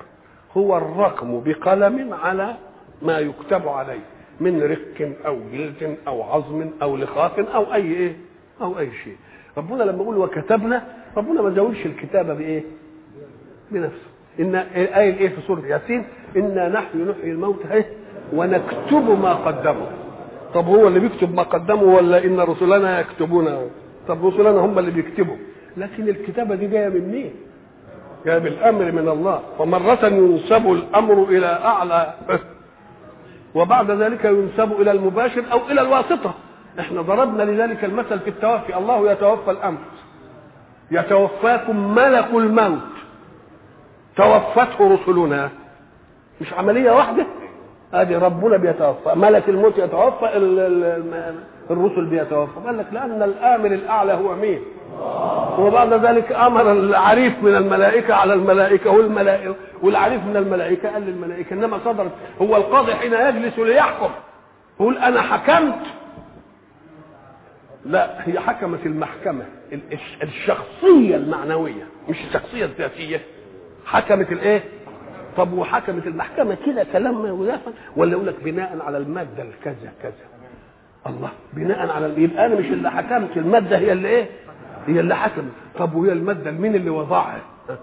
هو 0.57 0.77
الرقم 0.77 1.41
بقلم 1.41 2.15
على 2.15 2.57
ما 3.03 3.19
يكتب 3.19 3.69
عليه. 3.69 4.01
من 4.41 4.63
رق 4.63 5.13
أو 5.27 5.39
جلد 5.53 5.97
أو 6.07 6.23
عظم 6.23 6.71
أو 6.83 6.97
لخاف 6.97 7.39
أو 7.39 7.75
أي 7.75 7.83
إيه؟ 7.93 8.17
أو 8.61 8.79
أي 8.79 8.91
شيء. 9.05 9.17
ربنا 9.57 9.83
لما 9.83 10.03
يقول 10.03 10.17
وكتبنا 10.19 10.83
ربنا 11.17 11.43
ما 11.43 11.51
زودش 11.51 11.87
الكتابة 11.87 12.35
بإيه؟ 12.35 12.63
بنفسه. 13.71 14.16
إن 14.41 14.55
آية 14.55 15.19
إيه 15.19 15.29
في 15.29 15.41
سورة 15.47 15.61
ياسين؟ 15.61 16.07
إنا 16.37 16.69
نحن 16.69 17.09
نحيي 17.11 17.33
الموتى 17.33 17.73
إيه؟ 17.73 17.87
ونكتب 18.33 19.21
ما 19.23 19.35
قدموا. 19.35 19.87
طب 20.55 20.67
هو 20.67 20.89
اللي 20.89 21.01
بيكتب 21.01 21.35
ما 21.35 21.43
قدموا 21.43 21.97
ولا 21.97 22.25
إن 22.25 22.41
رسلنا 22.41 23.01
يكتبون؟ 23.01 23.71
طب 24.09 24.27
رسلنا 24.27 24.51
هم 24.61 24.79
اللي 24.79 24.91
بيكتبوا. 24.91 25.37
لكن 25.77 26.09
الكتابة 26.09 26.55
دي 26.55 26.67
جاية 26.67 26.89
من 26.89 27.09
مين؟ 27.13 27.31
جاية 28.27 28.39
بالأمر 28.39 28.93
من 28.93 29.09
الله. 29.09 29.41
ومره 29.59 30.07
ينسب 30.07 30.73
الأمر 30.73 31.25
إلى 31.25 31.47
أعلى 31.47 32.15
وبعد 33.55 33.91
ذلك 33.91 34.25
ينسب 34.25 34.81
إلى 34.81 34.91
المباشر 34.91 35.43
أو 35.53 35.59
إلى 35.71 35.81
الواسطة. 35.81 36.35
إحنا 36.81 37.03
ضربنا 37.03 37.43
لذلك 37.43 37.85
المثل 37.85 38.19
في 38.21 38.31
التوفي. 38.31 38.77
الله 38.77 39.13
يتوفى 39.13 39.51
الأنفس. 39.51 39.97
يتوفاكم 40.91 41.95
ملك 41.95 42.27
الموت. 42.35 42.96
توفته 44.17 44.95
رسلنا. 44.95 45.51
مش 46.41 46.53
عملية 46.53 46.91
واحدة؟ 46.91 47.27
ادي 47.95 48.17
ربنا 48.17 48.57
بيتوفى. 48.57 49.15
ملك 49.15 49.49
الموت 49.49 49.79
يتوفى 49.79 50.27
الرسل 51.71 52.05
بيتوفى. 52.07 52.61
قال 52.67 52.79
لك 52.79 52.87
لأن 52.93 53.23
الامر 53.23 53.67
الأعلى 53.67 54.13
هو 54.13 54.35
مين؟ 54.37 54.61
وبعد 55.59 55.93
ذلك 55.93 56.33
أمر 56.33 56.73
العريف 56.73 57.43
من 57.43 57.57
الملائكة 57.57 58.15
على 58.15 58.35
الملائكة 58.35 58.91
والملائكة 58.91 59.55
والعريف 59.83 60.25
من 60.25 60.37
الملائكة 60.37 60.93
قال 60.93 61.03
للملائكة 61.03 61.53
إنما 61.55 61.79
صدرت. 61.85 62.11
هو 62.43 62.57
القاضي 62.57 62.95
حين 62.95 63.13
يجلس 63.13 63.59
ليحكم. 63.59 64.11
يقول 64.81 64.99
أنا 64.99 65.23
حكمت. 65.23 65.79
لا 67.85 68.29
هي 68.29 68.41
حكمت 68.41 68.87
المحكمة 68.87 69.45
ال- 69.73 69.93
الش- 69.93 70.19
الشخصية 70.23 71.17
المعنوية 71.17 71.87
مش 72.09 72.17
الشخصية 72.27 72.65
الذاتية. 72.65 73.21
حكمت 73.87 74.33
الايه؟ 74.33 74.63
طب 75.37 75.53
وحكمت 75.53 76.07
المحكمة 76.07 76.57
كده 76.67 76.87
كلام 76.93 77.41
مدافع 77.41 77.71
ولا 77.97 78.13
يقول 78.13 78.27
لك 78.27 78.35
بناء 78.45 78.79
على 78.87 78.99
المادة 78.99 79.43
الكذا 79.43 79.93
كذا. 80.03 80.13
الله 81.07 81.29
بناء 81.53 81.91
على 81.91 82.23
يبقى 82.23 82.47
أنا 82.47 82.55
مش 82.55 82.67
اللي 82.67 82.91
حكمت 82.91 83.37
المادة 83.37 83.79
هي 83.79 83.93
اللي 83.93 84.09
إيه؟ 84.09 84.27
هي 84.87 85.01
اللي 85.01 85.17
حكمت. 85.17 85.51
طب 85.79 85.95
وهي 85.95 86.13
المادة 86.13 86.51
مين 86.51 86.75
اللي 86.75 86.91
وضعها؟ 86.91 87.41
ها؟ 87.69 87.79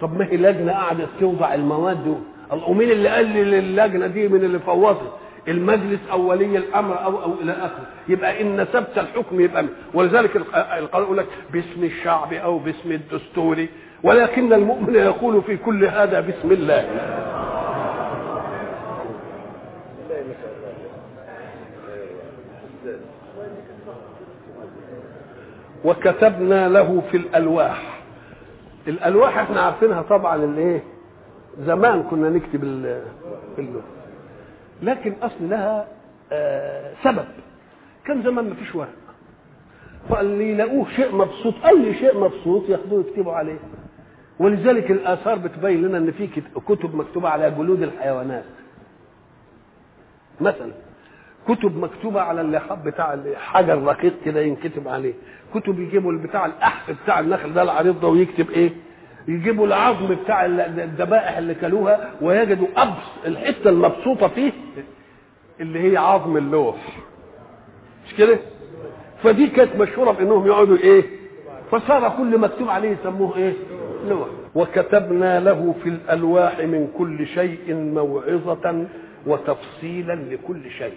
طب 0.00 0.18
ما 0.18 0.24
هي 0.24 0.36
لجنة 0.36 0.72
قعدت 0.72 1.08
توضع 1.20 1.54
المواد 1.54 2.20
ومين 2.68 2.90
اللي 2.90 3.08
قال 3.08 3.26
لي 3.26 3.44
للجنة 3.60 4.06
دي 4.06 4.28
من 4.28 4.44
اللي 4.44 4.58
فوضت 4.58 5.12
المجلس 5.48 6.00
أو 6.12 6.30
ولي 6.30 6.56
الأمر 6.58 7.04
أو 7.04 7.22
أو 7.22 7.32
إلى 7.42 7.52
آخره. 7.52 7.86
يبقى 8.08 8.42
إن 8.42 8.64
ثبت 8.64 8.98
الحكم 8.98 9.40
يبقى. 9.40 9.64
ولذلك 9.94 10.36
الق- 10.36 10.74
القانون 10.74 11.06
يقول 11.06 11.18
لك 11.18 11.26
باسم 11.52 11.84
الشعب 11.84 12.32
أو 12.32 12.58
باسم 12.58 12.92
الدستوري 12.92 13.68
ولكن 14.02 14.52
المؤمن 14.52 14.94
يقول 14.94 15.42
في 15.42 15.56
كل 15.56 15.84
هذا 15.84 16.20
بسم 16.20 16.52
الله. 16.52 16.84
وكتبنا 25.84 26.68
له 26.68 27.02
في 27.10 27.16
الألواح. 27.16 28.00
الألواح 28.88 29.38
إحنا 29.38 29.60
عارفينها 29.60 30.02
طبعا 30.02 30.44
الايه 30.44 30.82
زمان 31.58 32.02
كنا 32.02 32.30
نكتب 32.30 32.64
اللوح. 33.58 33.84
لكن 34.82 35.14
أصل 35.22 35.50
لها 35.50 35.86
آه، 36.32 36.92
سبب. 37.04 37.24
كان 38.04 38.22
زمان 38.22 38.48
ما 38.48 38.54
فيش 38.54 38.74
ورق. 38.74 38.88
فاللي 40.10 40.50
يلاقوه 40.52 40.86
شيء 40.96 41.14
مبسوط 41.14 41.54
أي 41.66 41.94
شيء 41.94 42.18
مبسوط 42.20 42.68
ياخدوه 42.68 43.00
يكتبوا 43.08 43.32
عليه. 43.32 43.58
ولذلك 44.38 44.90
الآثار 44.90 45.38
بتبين 45.38 45.82
لنا 45.82 45.98
إن 45.98 46.10
في 46.12 46.26
كت- 46.26 46.58
كتب 46.68 46.94
مكتوبة 46.94 47.28
على 47.28 47.50
جلود 47.50 47.82
الحيوانات. 47.82 48.44
مثلا 50.40 50.72
كتب 51.48 51.76
مكتوبة 51.76 52.20
على 52.20 52.40
اللحاف 52.40 52.78
بتاع 52.84 53.14
الحجر 53.14 53.82
رقيق 53.82 54.14
كده 54.24 54.40
ينكتب 54.40 54.88
عليه. 54.88 55.14
كتب 55.54 55.78
يجيبوا 55.80 56.12
بتاع 56.12 56.46
الأحف 56.46 56.90
بتاع 57.04 57.20
النخل 57.20 57.54
ده 57.54 57.62
العريض 57.62 58.00
ده 58.00 58.08
ويكتب 58.08 58.50
إيه؟ 58.50 58.70
يجيبوا 59.28 59.66
العظم 59.66 60.14
بتاع 60.14 60.44
ال- 60.44 60.60
الذبائح 60.60 61.36
اللي 61.36 61.54
كلوها 61.54 62.10
ويجدوا 62.20 62.66
أبس 62.76 63.02
الحتة 63.26 63.70
المبسوطة 63.70 64.28
فيه 64.28 64.52
اللي 65.60 65.92
هي 65.92 65.96
عظم 65.96 66.36
اللوح. 66.36 66.76
مش 68.06 68.14
كده؟ 68.14 68.38
فدي 69.22 69.46
كانت 69.46 69.76
مشهورة 69.76 70.10
بإنهم 70.12 70.46
يقعدوا 70.46 70.76
إيه؟ 70.76 71.02
فصار 71.70 72.14
كل 72.18 72.38
مكتوب 72.38 72.68
عليه 72.68 72.90
يسموه 72.90 73.36
إيه؟ 73.36 73.52
لوح 74.08 74.28
وكتبنا 74.54 75.40
له 75.40 75.74
في 75.82 75.88
الألواح 75.88 76.60
من 76.60 76.88
كل 76.98 77.26
شيء 77.26 77.74
موعظة 77.74 78.84
وتفصيلا 79.26 80.12
لكل 80.14 80.70
شيء. 80.70 80.94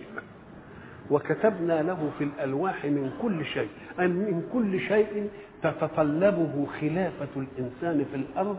وكتبنا 1.11 1.81
له 1.81 2.09
في 2.17 2.23
الألواح 2.23 2.85
من 2.85 3.11
كل 3.21 3.45
شيء 3.45 3.67
أي 3.99 4.07
من 4.07 4.43
كل 4.53 4.79
شيء 4.79 5.29
تتطلبه 5.63 6.67
خلافة 6.81 7.27
الإنسان 7.37 8.05
في 8.11 8.15
الأرض 8.17 8.57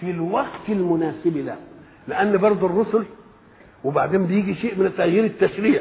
في 0.00 0.10
الوقت 0.10 0.68
المناسب 0.68 1.36
له. 1.36 1.56
لأن 2.08 2.36
برضه 2.36 2.66
الرسل 2.66 3.04
وبعدين 3.84 4.26
بيجي 4.26 4.54
شيء 4.54 4.74
من 4.78 4.92
تغيير 4.98 5.24
التشريع 5.24 5.80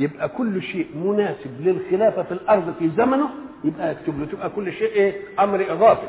يبقى 0.00 0.28
كل 0.28 0.62
شيء 0.62 0.86
مناسب 0.96 1.50
للخلافة 1.60 2.22
في 2.22 2.32
الأرض 2.32 2.74
في 2.78 2.88
زمنه 2.96 3.28
يبقى 3.64 3.92
يكتب 3.92 4.20
له 4.20 4.26
تبقى 4.26 4.50
كل 4.50 4.72
شيء 4.72 4.88
إيه؟ 4.92 5.14
أمر 5.40 5.64
إضافي. 5.72 6.08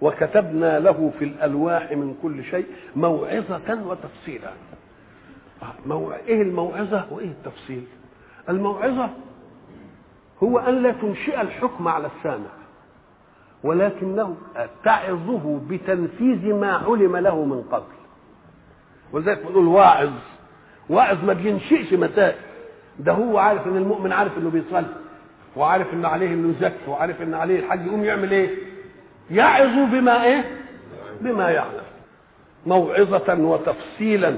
وكتبنا 0.00 0.78
له 0.78 1.12
في 1.18 1.24
الألواح 1.24 1.92
من 1.92 2.14
كل 2.22 2.44
شيء 2.44 2.66
موعظة 2.96 3.86
وتفصيلا. 3.86 4.50
إيه 6.28 6.42
الموعظة 6.42 7.06
وإيه 7.10 7.26
التفصيل؟ 7.28 7.84
الموعظة 8.48 9.10
هو 10.42 10.58
أن 10.58 10.82
لا 10.82 10.92
تنشئ 10.92 11.40
الحكم 11.40 11.88
على 11.88 12.08
السامع 12.16 12.50
ولكنه 13.64 14.36
تعظه 14.84 15.60
بتنفيذ 15.68 16.54
ما 16.54 16.72
علم 16.72 17.16
له 17.16 17.44
من 17.44 17.62
قبل. 17.62 17.92
ولذلك 19.12 19.46
بنقول 19.46 19.66
واعظ. 19.66 20.10
واعظ 20.88 21.24
ما 21.24 21.32
بينشئش 21.32 21.92
مسائل. 21.92 22.36
ده 22.98 23.12
هو 23.12 23.38
عارف 23.38 23.66
إن 23.66 23.76
المؤمن 23.76 24.12
عارف 24.12 24.38
إنه 24.38 24.50
بيصلي 24.50 24.86
وعارف 25.56 25.94
ان 25.94 26.04
عليه 26.04 26.26
إنه 26.28 26.48
يزكي 26.58 26.90
وعارف 26.90 27.22
إن 27.22 27.34
عليه 27.34 27.58
الحج 27.60 27.86
يقوم 27.86 28.04
يعمل 28.04 28.30
إيه؟ 28.32 28.50
يعظ 29.30 29.90
بما 29.92 30.24
إيه؟ 30.24 30.44
بما 31.20 31.50
يعلم. 31.50 31.82
موعظة 32.66 33.34
وتفصيلا 33.38 34.34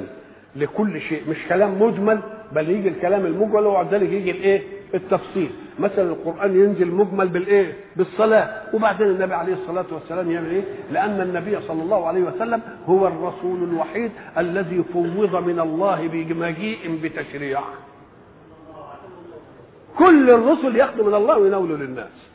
لكل 0.57 1.01
شيء. 1.01 1.23
مش 1.29 1.37
كلام 1.49 1.83
مجمل 1.83 2.21
بل 2.53 2.71
يجي 2.71 2.89
الكلام 2.89 3.27
المجمل 3.27 3.67
وبعد 3.67 3.95
ذلك 3.95 4.09
يجي 4.13 4.31
الإيه؟ 4.31 4.63
التفصيل. 4.95 5.51
مثلا 5.79 6.11
القرآن 6.11 6.57
ينزل 6.61 6.87
مجمل 6.89 7.29
بالإيه؟ 7.29 7.73
بالصلاة. 7.97 8.63
وبعدين 8.75 9.07
النبي 9.07 9.35
عليه 9.35 9.53
الصلاة 9.53 9.85
والسلام 9.93 10.31
يعمل 10.31 10.51
إيه؟ 10.51 10.63
لأن 10.93 11.21
النبي 11.21 11.61
صلى 11.61 11.83
الله 11.83 12.07
عليه 12.07 12.23
وسلم 12.23 12.61
هو 12.87 13.07
الرسول 13.07 13.63
الوحيد 13.63 14.11
الذي 14.39 14.85
فوض 14.93 15.37
من 15.47 15.61
الله 15.61 16.09
بمجيء 16.09 17.01
بتشريع 17.03 17.61
كل 19.99 20.31
الرسل 20.31 20.77
ياخذوا 20.77 21.07
من 21.07 21.15
الله 21.15 21.39
ويناولوا 21.39 21.77
للناس. 21.77 22.32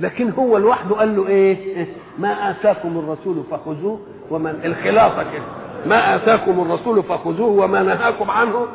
لكن 0.00 0.30
هو 0.30 0.58
لوحده 0.58 0.94
قال 0.96 1.16
له 1.16 1.28
إيه؟ 1.28 1.86
ما 2.18 2.50
آتاكم 2.50 2.98
الرسول 2.98 3.44
فخذوه 3.50 4.00
ومن 4.30 4.60
الخلافة 4.64 5.22
كده. 5.22 5.42
ما 5.86 6.14
آتاكم 6.16 6.60
الرسول 6.60 7.02
فخذوه 7.02 7.64
وما 7.64 7.82
نهاكم 7.82 8.30
عنه 8.30 8.66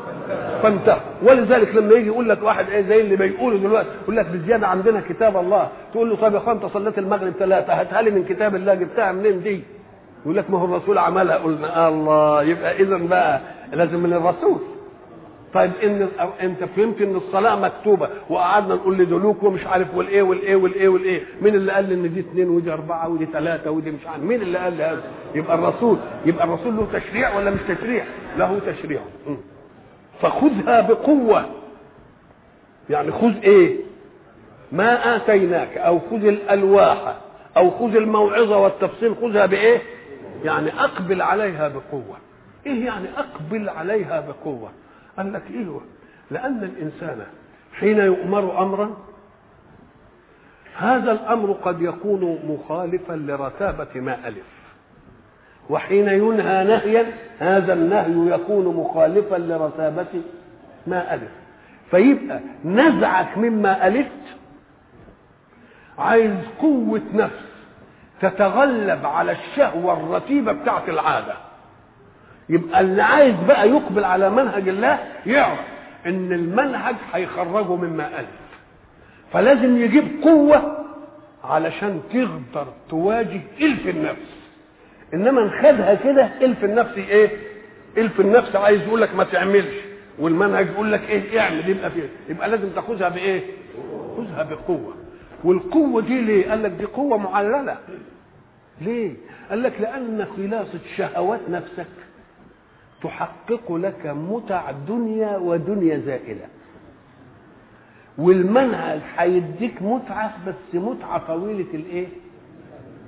فانتهوا. 0.63 0.99
ولذلك 1.23 1.75
لما 1.75 1.93
يجي 1.93 2.07
يقول 2.07 2.29
لك 2.29 2.43
واحد 2.43 2.69
إيه 2.69 2.81
زي 2.81 3.01
اللي 3.01 3.15
بيقولوا 3.15 3.59
دلوقتي 3.59 3.89
يقول 4.03 4.15
لك 4.17 4.25
بزيادة 4.25 4.67
عندنا 4.67 5.01
كتاب 5.09 5.37
الله. 5.37 5.67
تقول 5.93 6.09
له 6.09 6.15
طب 6.15 6.33
يا 6.33 6.37
أخوان 6.37 6.55
أنت 6.55 6.65
صليت 6.65 6.97
المغرب 6.97 7.33
ثلاثة 7.39 7.73
هاتها 7.73 8.01
لي 8.01 8.11
من 8.11 8.23
كتاب 8.23 8.55
الله 8.55 8.73
جبتها 8.73 9.11
منين 9.11 9.43
دي؟ 9.43 9.63
يقول 10.23 10.37
لك 10.37 10.49
ما 10.51 10.59
هو 10.59 10.65
الرسول 10.65 10.97
عملها. 10.97 11.37
قلنا 11.37 11.87
الله 11.87 12.43
يبقى 12.43 12.75
اذا 12.81 12.97
بقى 12.97 13.39
لازم 13.73 13.99
من 13.99 14.13
الرسول. 14.13 14.59
طيب 15.53 15.71
إن 15.83 16.09
أنت 16.41 16.63
فهمت 16.63 17.01
إن 17.01 17.15
الصلاة 17.15 17.55
مكتوبة 17.59 18.09
وقعدنا 18.29 18.75
نقول 18.75 18.97
لدلوك 18.97 19.43
ومش 19.43 19.65
عارف 19.65 19.95
والإيه 19.95 20.21
والإيه 20.21 20.55
والإيه 20.55 20.87
والإيه. 20.89 21.21
مين 21.41 21.55
اللي 21.55 21.71
قال 21.71 21.91
إن 21.91 22.13
دي 22.13 22.19
اثنين 22.19 22.49
ودي 22.49 22.73
أربعة 22.73 23.09
ودي 23.09 23.25
ثلاثة 23.25 23.71
ودي 23.71 23.91
مش 23.91 24.07
عارف؟ 24.07 24.23
مين 24.23 24.41
اللي 24.41 24.57
قال 24.57 24.73
هذا؟ 24.81 25.03
يبقى 25.35 25.55
الرسول. 25.55 25.97
يبقى 26.25 26.45
الرسول 26.45 26.75
له 26.77 26.87
تشريع 26.93 27.37
ولا 27.37 27.51
مش 27.51 27.59
تشريع؟ 27.67 28.03
له 28.37 28.59
تشريع. 28.67 29.01
فخذها 30.21 30.81
بقوة. 30.81 31.45
يعني 32.89 33.11
خذ 33.11 33.33
إيه؟ 33.43 33.75
ما 34.71 35.15
آتيناك 35.15 35.77
أو 35.77 35.99
خذ 35.99 36.25
الألواح 36.25 37.15
أو 37.57 37.71
خذ 37.71 37.95
الموعظة 37.95 38.57
والتفصيل 38.57 39.15
خذها 39.21 39.45
بإيه؟ 39.45 39.81
يعني 40.45 40.69
أقبل 40.79 41.21
عليها 41.21 41.67
بقوة. 41.67 42.17
إيه 42.65 42.85
يعني 42.85 43.05
أقبل 43.17 43.69
عليها 43.69 44.19
بقوة؟ 44.21 44.69
قال 45.19 45.33
لك 45.33 45.43
أيوه 45.51 45.81
لأن 46.31 46.63
الإنسان 46.63 47.23
حين 47.79 47.97
يؤمر 47.97 48.63
أمرا 48.63 48.97
هذا 50.77 51.11
الأمر 51.11 51.51
قد 51.51 51.81
يكون 51.81 52.39
مخالفا 52.47 53.13
لرتابة 53.13 53.87
ما 53.95 54.27
ألف. 54.27 54.45
وحين 55.69 56.07
ينهى 56.07 56.63
نهيا 56.63 57.05
هذا 57.39 57.73
النهي 57.73 58.35
يكون 58.35 58.75
مخالفا 58.75 59.35
لرتابة 59.35 60.21
ما 60.87 61.13
ألف. 61.13 61.31
فيبقى 61.91 62.39
نزعك 62.65 63.37
مما 63.37 63.87
ألفت. 63.87 64.37
عايز 65.97 66.33
قوة 66.59 67.01
نفس 67.13 67.49
تتغلب 68.21 69.05
على 69.05 69.31
الشهوة 69.31 69.93
الرتيبة 69.99 70.51
بتاعت 70.51 70.89
العادة. 70.89 71.48
يبقى 72.49 72.81
اللي 72.81 73.01
عايز 73.01 73.35
بقى 73.47 73.69
يقبل 73.69 74.03
على 74.03 74.29
منهج 74.29 74.67
الله 74.69 74.99
يعرف 75.25 75.59
إن 76.05 76.33
المنهج 76.33 76.95
هيخرجه 77.13 77.75
مما 77.75 78.19
الف 78.19 78.29
فلازم 79.33 79.77
يجيب 79.77 80.07
قوة 80.23 80.85
علشان 81.43 82.01
تقدر 82.13 82.67
تواجه 82.89 83.41
إلف 83.61 83.87
النفس. 83.87 84.39
إنما 85.13 85.41
نخدها 85.41 85.93
كده 85.95 86.29
إلف 86.41 86.63
النفس 86.63 86.97
إيه؟ 86.97 87.29
إلف 87.97 88.19
النفس 88.19 88.55
عايز 88.55 88.81
يقول 88.81 89.01
لك 89.01 89.15
ما 89.15 89.23
تعملش 89.23 89.75
والمنهج 90.19 90.67
يقول 90.67 90.91
لك 90.91 91.01
إيه؟ 91.09 91.39
اعمل 91.39 91.69
يبقى 91.69 91.91
فيه 91.91 92.09
يبقى 92.29 92.49
لازم 92.49 92.69
تاخذها 92.69 93.09
بإيه؟ 93.09 93.41
خذها 94.17 94.43
بقوة. 94.43 94.93
والقوة 95.43 96.01
دي 96.01 96.21
ليه؟ 96.21 96.49
قال 96.49 96.63
لك 96.63 96.71
دي 96.71 96.85
قوة 96.85 97.17
معللة. 97.17 97.77
ليه؟ 98.81 99.13
قال 99.49 99.63
لك 99.63 99.73
لأن 99.81 100.25
خلاصة 100.37 100.79
شهوات 100.97 101.39
نفسك 101.49 101.87
تحقق 103.03 103.71
لك 103.73 104.05
متع 104.05 104.71
دنيا 104.71 105.37
ودنيا 105.37 105.97
زائلة. 106.05 106.45
والمنهج 108.17 108.99
هيديك 109.17 109.81
متعة 109.81 110.33
بس 110.47 110.75
متعة 110.75 111.17
طويلة 111.27 111.65
الإيه؟ 111.73 112.07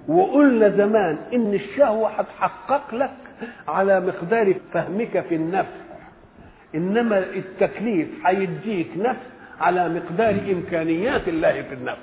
وقلنا 0.08 0.70
زمان 0.70 1.18
إن 1.34 1.54
الشهوة 1.54 2.10
هتحقق 2.10 2.96
لك 2.96 3.14
على 3.68 4.00
مقدار 4.00 4.56
فهمك 4.74 5.26
في 5.30 5.36
النفس. 5.36 5.82
إنما 6.76 7.18
التكليف 7.20 8.08
هيديك 8.26 8.88
نفس 8.98 9.20
على 9.62 9.90
مقدار 9.90 10.36
إمكانيات 10.52 11.28
الله 11.28 11.62
في 11.62 11.74
النفس. 11.74 12.02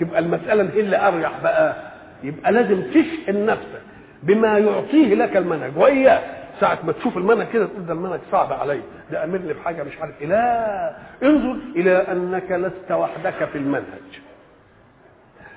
تبقى 0.00 0.18
المسألة 0.18 0.70
هي 0.74 0.80
اللي 0.80 1.08
ارجح 1.08 1.40
بقى. 1.42 1.76
يبقى 2.22 2.52
لازم 2.52 2.82
تشحن 2.82 3.46
نفسك 3.46 3.82
بما 4.22 4.58
يعطيه 4.58 5.14
لك 5.14 5.36
المنهج. 5.36 5.72
وإياك. 5.76 6.43
ساعة 6.60 6.78
ما 6.86 6.92
تشوف 6.92 7.16
المنهج 7.16 7.46
كده 7.48 7.66
تقول 7.66 7.86
ده 7.86 7.92
المنهج 7.92 8.20
صعب 8.32 8.52
علي 8.52 8.80
ده 9.12 9.24
أمرني 9.24 9.52
بحاجة 9.52 9.82
مش 9.82 9.98
عارف 9.98 10.20
إيه. 10.22 10.26
لا 10.28 10.96
انظر 11.22 11.56
إلى 11.76 11.92
أنك 11.96 12.50
لست 12.50 12.92
وحدك 12.92 13.44
في 13.44 13.58
المنهج. 13.58 14.20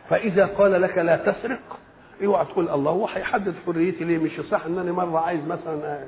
فإذا 0.10 0.45
قال 0.45 0.82
لك 0.82 0.98
لا 0.98 1.16
تسرق 1.18 1.80
اوعى 2.26 2.45
تقول 2.45 2.70
الله 2.70 2.91
هو 2.91 3.08
هيحدد 3.08 3.54
حريتي 3.66 4.04
ليه؟ 4.04 4.18
مش 4.18 4.32
صح 4.52 4.66
ان 4.66 4.78
أنا 4.80 4.91
مرة 4.91 5.20
عايز 5.20 5.41
مثلا 5.48 6.00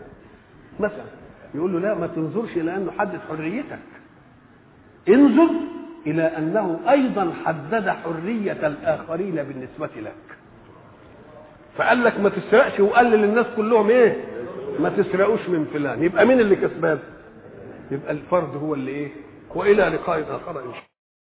مثلا. 0.80 1.04
يقول 1.56 1.74
له 1.74 1.80
لا 1.80 1.94
ما 1.94 2.08
تنظرش 2.08 2.58
إلى 2.58 2.76
أنه 2.76 2.92
حدد 3.00 3.20
حريتك. 3.30 3.80
انظر 5.10 5.50
إلى 6.08 6.24
أنه 6.24 6.80
أيضا 6.90 7.34
حدد 7.46 7.90
حرية 7.90 8.68
الآخرين 8.68 9.36
بالنسبة 9.36 9.90
لك. 10.02 10.38
فقال 11.78 12.04
لك 12.04 12.20
ما 12.20 12.30
تسرقش 12.30 12.80
وقال 12.80 13.06
للناس 13.06 13.46
كلهم 13.56 13.90
إيه؟ 13.90 14.16
ما 14.80 14.90
تسرقوش 14.90 15.50
من 15.50 15.66
فلان 15.74 16.04
يبقى 16.04 16.26
مين 16.26 16.40
اللي 16.40 16.56
كسبان؟ 16.56 17.00
يبقى 17.92 18.12
الفرد 18.12 18.56
هو 18.56 18.74
اللي 18.74 18.92
إيه؟ 18.92 19.12
وإلى 19.56 19.84
لقاء 19.84 20.22
آخر 20.22 20.52
إن 20.52 20.56
شاء 20.56 20.60
الله. 20.74 20.89